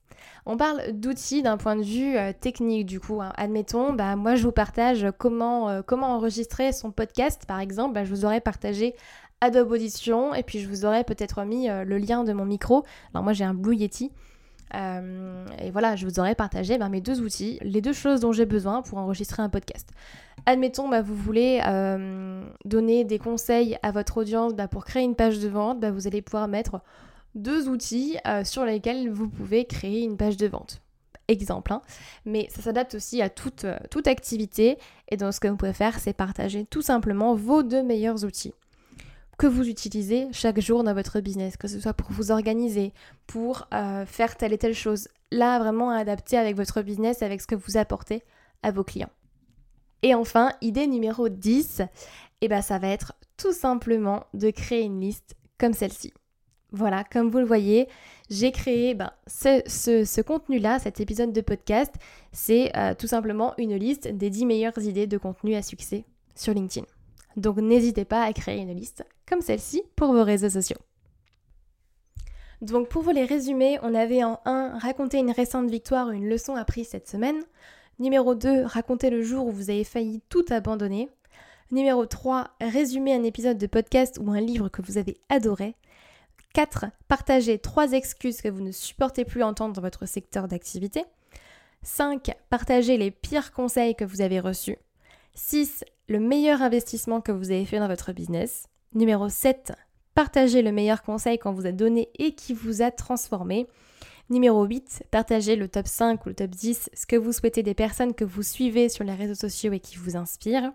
On 0.45 0.57
parle 0.57 0.91
d'outils 0.91 1.41
d'un 1.41 1.57
point 1.57 1.75
de 1.75 1.81
vue 1.81 2.17
euh, 2.17 2.33
technique 2.39 2.85
du 2.85 2.99
coup. 2.99 3.19
Hein. 3.19 3.33
Admettons, 3.35 3.93
bah, 3.93 4.15
moi 4.15 4.35
je 4.35 4.43
vous 4.43 4.51
partage 4.51 5.07
comment, 5.17 5.69
euh, 5.69 5.81
comment 5.81 6.15
enregistrer 6.15 6.71
son 6.71 6.91
podcast 6.91 7.47
par 7.47 7.59
exemple. 7.59 7.95
Bah, 7.95 8.03
je 8.03 8.11
vous 8.11 8.25
aurais 8.25 8.41
partagé 8.41 8.93
Adobe 9.41 9.71
Audition 9.71 10.35
et 10.35 10.43
puis 10.43 10.59
je 10.59 10.69
vous 10.69 10.85
aurais 10.85 11.03
peut-être 11.03 11.43
mis 11.45 11.67
euh, 11.67 11.83
le 11.83 11.97
lien 11.97 12.23
de 12.23 12.31
mon 12.31 12.45
micro. 12.45 12.83
Alors 13.11 13.23
moi 13.23 13.33
j'ai 13.33 13.43
un 13.43 13.55
Blue 13.55 13.75
Yeti. 13.75 14.11
Et 14.73 15.71
voilà, 15.71 15.95
je 15.95 16.05
vous 16.05 16.19
aurais 16.19 16.35
partagé 16.35 16.77
bah, 16.77 16.89
mes 16.89 17.01
deux 17.01 17.21
outils, 17.21 17.59
les 17.61 17.81
deux 17.81 17.93
choses 17.93 18.19
dont 18.19 18.33
j'ai 18.33 18.45
besoin 18.45 18.81
pour 18.81 18.97
enregistrer 18.97 19.41
un 19.41 19.49
podcast. 19.49 19.89
Admettons, 20.45 20.89
bah, 20.89 21.01
vous 21.01 21.15
voulez 21.15 21.61
euh, 21.65 22.43
donner 22.65 23.03
des 23.03 23.17
conseils 23.17 23.77
à 23.81 23.91
votre 23.91 24.17
audience 24.17 24.53
bah, 24.53 24.67
pour 24.67 24.85
créer 24.85 25.03
une 25.03 25.15
page 25.15 25.39
de 25.39 25.47
vente, 25.47 25.83
vous 25.83 26.07
allez 26.07 26.21
pouvoir 26.21 26.47
mettre 26.47 26.81
deux 27.33 27.67
outils 27.67 28.17
euh, 28.27 28.43
sur 28.43 28.63
lesquels 28.63 29.09
vous 29.09 29.27
pouvez 29.27 29.65
créer 29.65 30.03
une 30.03 30.17
page 30.17 30.37
de 30.37 30.47
vente. 30.47 30.81
Exemple, 31.27 31.73
hein. 31.73 31.81
mais 32.25 32.47
ça 32.51 32.61
s'adapte 32.61 32.93
aussi 32.93 33.23
à 33.23 33.29
euh, 33.63 33.77
toute 33.89 34.07
activité. 34.07 34.77
Et 35.09 35.17
donc 35.17 35.33
ce 35.33 35.39
que 35.39 35.47
vous 35.47 35.57
pouvez 35.57 35.73
faire, 35.73 35.99
c'est 35.99 36.13
partager 36.13 36.65
tout 36.65 36.83
simplement 36.83 37.33
vos 37.33 37.63
deux 37.63 37.81
meilleurs 37.81 38.23
outils 38.23 38.53
que 39.37 39.47
vous 39.47 39.67
utilisez 39.67 40.27
chaque 40.31 40.59
jour 40.59 40.83
dans 40.83 40.93
votre 40.93 41.19
business, 41.19 41.57
que 41.57 41.67
ce 41.67 41.79
soit 41.79 41.93
pour 41.93 42.11
vous 42.11 42.31
organiser, 42.31 42.93
pour 43.27 43.67
faire 44.05 44.37
telle 44.37 44.53
et 44.53 44.57
telle 44.57 44.73
chose. 44.73 45.07
Là, 45.31 45.59
vraiment 45.59 45.89
adapté 45.89 46.37
avec 46.37 46.55
votre 46.55 46.81
business, 46.81 47.21
avec 47.21 47.41
ce 47.41 47.47
que 47.47 47.55
vous 47.55 47.77
apportez 47.77 48.23
à 48.63 48.71
vos 48.71 48.83
clients. 48.83 49.09
Et 50.01 50.13
enfin, 50.13 50.51
idée 50.61 50.87
numéro 50.87 51.29
10, 51.29 51.79
et 51.79 51.85
eh 52.41 52.47
ben 52.47 52.61
ça 52.61 52.77
va 52.77 52.89
être 52.89 53.13
tout 53.37 53.53
simplement 53.53 54.25
de 54.33 54.51
créer 54.51 54.83
une 54.83 55.01
liste 55.01 55.35
comme 55.57 55.73
celle-ci. 55.73 56.13
Voilà, 56.71 57.03
comme 57.03 57.29
vous 57.29 57.39
le 57.39 57.45
voyez, 57.45 57.87
j'ai 58.29 58.51
créé 58.51 58.95
ben, 58.95 59.11
ce, 59.27 60.21
contenu-là, 60.21 60.79
cet 60.79 60.99
épisode 60.99 61.31
de 61.31 61.41
podcast, 61.41 61.93
c'est 62.31 62.75
euh, 62.75 62.93
tout 62.93 63.07
simplement 63.07 63.53
une 63.57 63.75
liste 63.75 64.07
des 64.07 64.29
10 64.29 64.45
meilleures 64.45 64.77
idées 64.77 65.07
de 65.07 65.17
contenu 65.17 65.55
à 65.55 65.61
succès 65.61 66.05
sur 66.35 66.53
LinkedIn. 66.53 66.85
Donc 67.35 67.57
n'hésitez 67.57 68.05
pas 68.05 68.23
à 68.23 68.33
créer 68.33 68.61
une 68.61 68.73
liste 68.73 69.05
comme 69.27 69.41
celle-ci 69.41 69.83
pour 69.95 70.13
vos 70.13 70.23
réseaux 70.23 70.49
sociaux. 70.49 70.77
Donc 72.61 72.87
pour 72.87 73.01
vous 73.01 73.11
les 73.11 73.25
résumer, 73.25 73.77
on 73.83 73.93
avait 73.93 74.23
en 74.23 74.39
1 74.45 74.79
raconté 74.79 75.17
une 75.17 75.31
récente 75.31 75.69
victoire 75.69 76.07
ou 76.07 76.11
une 76.11 76.29
leçon 76.29 76.55
apprise 76.55 76.87
cette 76.87 77.09
semaine. 77.09 77.41
Numéro 77.99 78.35
2, 78.35 78.63
raconter 78.63 79.09
le 79.09 79.23
jour 79.23 79.47
où 79.47 79.51
vous 79.51 79.69
avez 79.69 79.83
failli 79.83 80.21
tout 80.29 80.45
abandonner. 80.49 81.09
Numéro 81.71 82.05
3, 82.05 82.49
résumer 82.61 83.13
un 83.13 83.23
épisode 83.23 83.57
de 83.57 83.67
podcast 83.67 84.19
ou 84.21 84.31
un 84.31 84.41
livre 84.41 84.69
que 84.69 84.81
vous 84.81 84.97
avez 84.97 85.17
adoré. 85.29 85.75
4. 86.53 86.85
Partager 87.07 87.59
3 87.59 87.91
excuses 87.91 88.41
que 88.41 88.47
vous 88.47 88.61
ne 88.61 88.71
supportez 88.71 89.25
plus 89.25 89.43
entendre 89.43 89.73
dans 89.73 89.81
votre 89.81 90.05
secteur 90.05 90.47
d'activité. 90.47 91.03
5. 91.83 92.33
Partager 92.49 92.97
les 92.97 93.11
pires 93.11 93.51
conseils 93.51 93.95
que 93.95 94.05
vous 94.05 94.21
avez 94.21 94.39
reçus. 94.39 94.77
6. 95.33 95.83
Le 96.07 96.19
meilleur 96.19 96.61
investissement 96.61 97.19
que 97.19 97.31
vous 97.31 97.49
avez 97.49 97.65
fait 97.65 97.79
dans 97.79 97.87
votre 97.87 98.13
business. 98.13 98.67
Numéro 98.93 99.27
7. 99.27 99.73
Partager 100.13 100.61
le 100.61 100.71
meilleur 100.71 101.01
conseil 101.01 101.39
qu'on 101.39 101.51
vous 101.51 101.65
a 101.65 101.71
donné 101.71 102.09
et 102.19 102.35
qui 102.35 102.53
vous 102.53 102.83
a 102.83 102.91
transformé. 102.91 103.65
Numéro 104.29 104.63
8, 104.65 105.05
partagez 105.09 105.55
le 105.55 105.67
top 105.67 105.87
5 105.87 106.23
ou 106.25 106.29
le 106.29 106.35
top 106.35 106.51
10, 106.51 106.91
ce 106.93 107.07
que 107.07 107.15
vous 107.15 107.31
souhaitez 107.31 107.63
des 107.63 107.73
personnes 107.73 108.13
que 108.13 108.23
vous 108.23 108.43
suivez 108.43 108.87
sur 108.87 109.03
les 109.03 109.15
réseaux 109.15 109.33
sociaux 109.33 109.73
et 109.73 109.79
qui 109.79 109.97
vous 109.97 110.15
inspirent. 110.15 110.73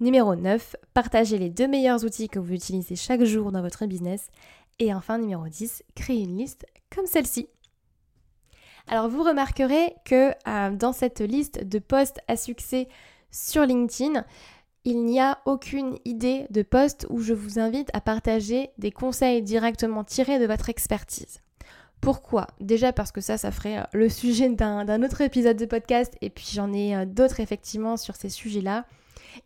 Numéro 0.00 0.34
9, 0.34 0.74
partagez 0.92 1.38
les 1.38 1.48
deux 1.48 1.68
meilleurs 1.68 2.04
outils 2.04 2.28
que 2.28 2.40
vous 2.40 2.52
utilisez 2.52 2.96
chaque 2.96 3.22
jour 3.22 3.52
dans 3.52 3.62
votre 3.62 3.86
business. 3.86 4.28
Et 4.80 4.92
enfin, 4.92 5.18
numéro 5.18 5.46
10, 5.46 5.84
créez 5.94 6.22
une 6.22 6.36
liste 6.36 6.66
comme 6.92 7.06
celle-ci. 7.06 7.48
Alors 8.88 9.08
vous 9.08 9.22
remarquerez 9.22 9.94
que 10.04 10.32
euh, 10.48 10.70
dans 10.70 10.92
cette 10.92 11.20
liste 11.20 11.62
de 11.62 11.78
posts 11.78 12.18
à 12.26 12.36
succès 12.36 12.88
sur 13.32 13.66
LinkedIn, 13.66 14.24
il 14.84 15.04
n'y 15.04 15.20
a 15.20 15.38
aucune 15.44 15.98
idée 16.04 16.46
de 16.50 16.62
post 16.62 17.06
où 17.10 17.20
je 17.20 17.34
vous 17.34 17.58
invite 17.58 17.88
à 17.92 18.00
partager 18.00 18.70
des 18.78 18.92
conseils 18.92 19.42
directement 19.42 20.04
tirés 20.04 20.38
de 20.38 20.46
votre 20.46 20.68
expertise. 20.68 21.40
Pourquoi? 22.00 22.48
Déjà 22.60 22.92
parce 22.92 23.12
que 23.12 23.20
ça, 23.20 23.38
ça 23.38 23.52
ferait 23.52 23.78
euh, 23.78 23.84
le 23.92 24.08
sujet 24.08 24.48
d'un 24.48 25.02
autre 25.04 25.20
épisode 25.20 25.56
de 25.56 25.66
podcast 25.66 26.16
et 26.20 26.30
puis 26.30 26.50
j'en 26.52 26.72
ai 26.72 26.96
euh, 26.96 27.04
d'autres 27.06 27.38
effectivement 27.38 27.96
sur 27.96 28.16
ces 28.16 28.28
sujets-là. 28.28 28.86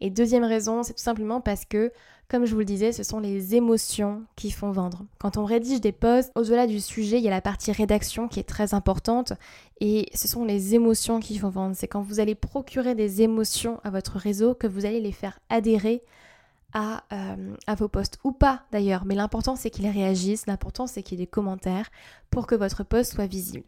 Et 0.00 0.08
deuxième 0.08 0.42
raison, 0.42 0.82
c'est 0.82 0.94
tout 0.94 1.02
simplement 1.02 1.40
parce 1.42 1.66
que, 1.66 1.92
comme 2.28 2.44
je 2.44 2.52
vous 2.52 2.58
le 2.58 2.64
disais, 2.64 2.92
ce 2.92 3.02
sont 3.02 3.20
les 3.20 3.54
émotions 3.54 4.24
qui 4.34 4.50
font 4.50 4.72
vendre. 4.72 5.04
Quand 5.18 5.36
on 5.36 5.44
rédige 5.44 5.80
des 5.80 5.92
posts, 5.92 6.32
au-delà 6.34 6.66
du 6.66 6.80
sujet, 6.80 7.18
il 7.18 7.24
y 7.24 7.28
a 7.28 7.30
la 7.30 7.40
partie 7.40 7.70
rédaction 7.70 8.26
qui 8.26 8.40
est 8.40 8.48
très 8.48 8.74
importante 8.74 9.32
et 9.80 10.08
ce 10.14 10.26
sont 10.26 10.44
les 10.44 10.74
émotions 10.74 11.20
qui 11.20 11.38
font 11.38 11.50
vendre. 11.50 11.76
C'est 11.76 11.86
quand 11.86 12.02
vous 12.02 12.18
allez 12.18 12.34
procurer 12.34 12.94
des 12.94 13.22
émotions 13.22 13.80
à 13.84 13.90
votre 13.90 14.16
réseau 14.16 14.54
que 14.54 14.66
vous 14.66 14.86
allez 14.86 15.00
les 15.00 15.12
faire 15.12 15.38
adhérer 15.50 16.02
euh, 16.74 17.54
à, 17.66 17.74
vos 17.74 17.88
posts 17.88 18.18
ou 18.22 18.32
pas 18.32 18.64
d'ailleurs, 18.70 19.06
mais 19.06 19.14
l'important 19.14 19.56
c'est 19.56 19.70
qu'ils 19.70 19.88
réagissent, 19.88 20.46
l'important 20.46 20.86
c'est 20.86 21.02
qu'il 21.02 21.18
y 21.18 21.22
ait 21.22 21.24
des 21.24 21.30
commentaires 21.30 21.90
pour 22.28 22.46
que 22.46 22.54
votre 22.54 22.84
post 22.84 23.14
soit 23.14 23.26
visible. 23.26 23.64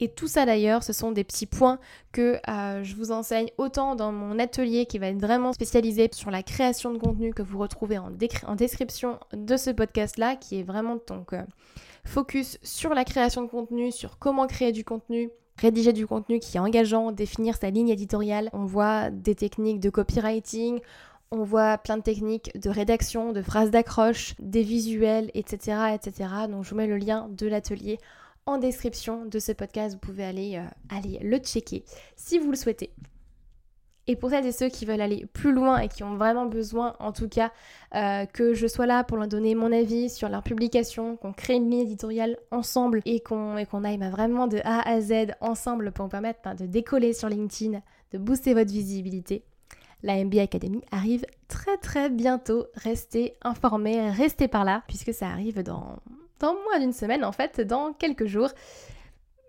Et 0.00 0.08
tout 0.08 0.26
ça 0.26 0.44
d'ailleurs, 0.44 0.82
ce 0.82 0.92
sont 0.92 1.12
des 1.12 1.22
petits 1.22 1.46
points 1.46 1.78
que 2.10 2.40
euh, 2.48 2.82
je 2.82 2.96
vous 2.96 3.12
enseigne 3.12 3.48
autant 3.58 3.94
dans 3.94 4.10
mon 4.10 4.38
atelier 4.40 4.86
qui 4.86 4.98
va 4.98 5.06
être 5.08 5.20
vraiment 5.20 5.52
spécialisé 5.52 6.10
sur 6.12 6.30
la 6.30 6.42
création 6.42 6.92
de 6.92 6.98
contenu 6.98 7.32
que 7.32 7.42
vous 7.42 7.58
retrouvez 7.58 7.98
en, 7.98 8.10
description 8.10 9.20
de 9.32 9.56
ce 9.56 9.70
podcast-là, 9.70 10.34
qui 10.34 10.58
est 10.58 10.64
vraiment 10.64 10.98
donc 11.06 11.32
euh, 11.32 11.42
focus 12.04 12.58
sur 12.62 12.92
la 12.92 13.04
création 13.04 13.42
de 13.42 13.48
contenu, 13.48 13.92
sur 13.92 14.18
comment 14.18 14.48
créer 14.48 14.72
du 14.72 14.84
contenu, 14.84 15.30
rédiger 15.58 15.92
du 15.92 16.08
contenu 16.08 16.40
qui 16.40 16.56
est 16.56 16.60
engageant, 16.60 17.12
définir 17.12 17.56
sa 17.56 17.70
ligne 17.70 17.90
éditoriale. 17.90 18.50
On 18.52 18.64
voit 18.64 19.10
des 19.10 19.36
techniques 19.36 19.78
de 19.78 19.90
copywriting, 19.90 20.80
on 21.30 21.44
voit 21.44 21.78
plein 21.78 21.98
de 21.98 22.02
techniques 22.02 22.50
de 22.58 22.68
rédaction, 22.68 23.32
de 23.32 23.42
phrases 23.42 23.70
d'accroche, 23.70 24.34
des 24.40 24.62
visuels, 24.62 25.30
etc., 25.34 25.94
etc. 25.94 26.30
Donc 26.50 26.64
je 26.64 26.70
vous 26.70 26.76
mets 26.76 26.88
le 26.88 26.96
lien 26.96 27.28
de 27.30 27.46
l'atelier 27.46 27.98
en 28.46 28.58
description 28.58 29.24
de 29.24 29.38
ce 29.38 29.52
podcast. 29.52 29.94
Vous 29.94 30.00
pouvez 30.00 30.24
aller, 30.24 30.56
euh, 30.56 30.96
aller 30.96 31.18
le 31.22 31.38
checker 31.38 31.84
si 32.16 32.38
vous 32.38 32.50
le 32.50 32.56
souhaitez. 32.56 32.90
Et 34.06 34.16
pour 34.16 34.28
celles 34.28 34.44
et 34.44 34.52
ceux 34.52 34.68
qui 34.68 34.84
veulent 34.84 35.00
aller 35.00 35.24
plus 35.32 35.52
loin 35.52 35.78
et 35.78 35.88
qui 35.88 36.02
ont 36.04 36.16
vraiment 36.16 36.44
besoin, 36.44 36.94
en 36.98 37.12
tout 37.12 37.28
cas, 37.28 37.52
euh, 37.94 38.26
que 38.26 38.52
je 38.52 38.66
sois 38.66 38.84
là 38.84 39.02
pour 39.02 39.16
leur 39.16 39.28
donner 39.28 39.54
mon 39.54 39.72
avis 39.72 40.10
sur 40.10 40.28
leur 40.28 40.42
publication, 40.42 41.16
qu'on 41.16 41.32
crée 41.32 41.54
une 41.54 41.70
ligne 41.70 41.80
éditoriale 41.80 42.36
ensemble 42.50 43.00
et 43.06 43.20
qu'on 43.20 43.64
qu'on 43.64 43.82
aille 43.82 43.96
bah, 43.96 44.10
vraiment 44.10 44.46
de 44.46 44.58
A 44.64 44.86
à 44.86 45.00
Z 45.00 45.32
ensemble 45.40 45.90
pour 45.92 46.08
permettre 46.10 46.40
bah, 46.44 46.54
de 46.54 46.66
décoller 46.66 47.14
sur 47.14 47.30
LinkedIn, 47.30 47.80
de 48.12 48.18
booster 48.18 48.52
votre 48.52 48.70
visibilité, 48.70 49.42
la 50.02 50.22
MBA 50.22 50.42
Academy 50.42 50.82
arrive 50.90 51.24
très 51.48 51.78
très 51.78 52.10
bientôt. 52.10 52.66
Restez 52.74 53.36
informés, 53.40 54.10
restez 54.10 54.48
par 54.48 54.64
là, 54.64 54.82
puisque 54.86 55.14
ça 55.14 55.28
arrive 55.28 55.62
dans 55.62 55.96
dans 56.40 56.54
moins 56.54 56.80
d'une 56.80 56.92
semaine 56.92 57.24
en 57.24 57.32
fait, 57.32 57.60
dans 57.60 57.92
quelques 57.92 58.26
jours. 58.26 58.50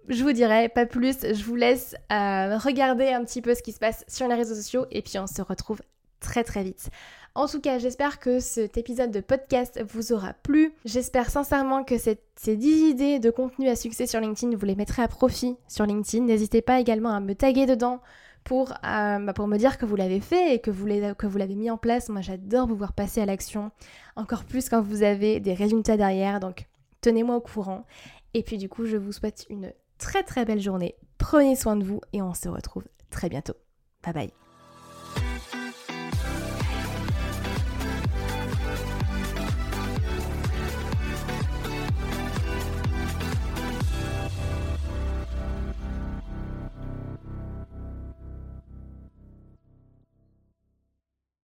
Je 0.07 0.23
vous 0.23 0.33
dirai 0.33 0.69
pas 0.69 0.85
plus, 0.85 1.17
je 1.21 1.43
vous 1.43 1.55
laisse 1.55 1.95
euh, 2.11 2.57
regarder 2.57 3.07
un 3.07 3.23
petit 3.23 3.41
peu 3.41 3.55
ce 3.55 3.63
qui 3.63 3.71
se 3.71 3.79
passe 3.79 4.05
sur 4.07 4.27
les 4.27 4.35
réseaux 4.35 4.53
sociaux 4.53 4.85
et 4.91 5.01
puis 5.01 5.17
on 5.17 5.25
se 5.25 5.41
retrouve 5.41 5.81
très 6.19 6.43
très 6.43 6.63
vite. 6.63 6.89
En 7.37 7.47
tout 7.47 7.59
cas, 7.59 7.79
j'espère 7.79 8.19
que 8.19 8.39
cet 8.39 8.77
épisode 8.77 9.11
de 9.11 9.19
podcast 9.19 9.83
vous 9.89 10.13
aura 10.13 10.33
plu. 10.33 10.73
J'espère 10.85 11.29
sincèrement 11.29 11.83
que 11.83 11.97
ces 11.97 12.17
10 12.37 12.89
idées 12.89 13.19
de 13.19 13.29
contenu 13.29 13.67
à 13.67 13.75
succès 13.75 14.07
sur 14.07 14.21
LinkedIn, 14.21 14.55
vous 14.55 14.65
les 14.65 14.75
mettrez 14.75 15.01
à 15.01 15.09
profit 15.09 15.57
sur 15.67 15.85
LinkedIn. 15.85 16.23
N'hésitez 16.23 16.61
pas 16.61 16.79
également 16.79 17.09
à 17.09 17.19
me 17.19 17.35
taguer 17.35 17.65
dedans 17.65 17.99
pour, 18.45 18.71
euh, 18.71 19.19
bah, 19.19 19.33
pour 19.33 19.47
me 19.47 19.57
dire 19.57 19.77
que 19.77 19.85
vous 19.85 19.97
l'avez 19.97 20.21
fait 20.21 20.55
et 20.55 20.59
que 20.59 20.71
vous 20.71 20.85
l'avez 20.85 21.55
mis 21.55 21.69
en 21.69 21.77
place. 21.77 22.07
Moi, 22.07 22.21
j'adore 22.21 22.67
vous 22.67 22.75
voir 22.75 22.93
passer 22.93 23.19
à 23.19 23.25
l'action. 23.25 23.71
Encore 24.15 24.45
plus 24.45 24.69
quand 24.69 24.81
vous 24.81 25.03
avez 25.03 25.41
des 25.41 25.53
résultats 25.53 25.97
derrière. 25.97 26.39
Donc, 26.39 26.67
tenez-moi 27.05 27.35
au 27.35 27.41
courant. 27.41 27.85
Et 28.33 28.41
puis 28.41 28.57
du 28.57 28.67
coup, 28.67 28.85
je 28.85 28.97
vous 28.97 29.11
souhaite 29.11 29.45
une 29.49 29.73
très 29.99 30.23
très 30.23 30.43
belle 30.43 30.59
journée. 30.59 30.95
Prenez 31.19 31.55
soin 31.55 31.75
de 31.75 31.83
vous 31.83 32.01
et 32.13 32.21
on 32.21 32.33
se 32.33 32.49
retrouve 32.49 32.85
très 33.11 33.29
bientôt. 33.29 33.55
Bye 34.03 34.13
bye. 34.13 34.44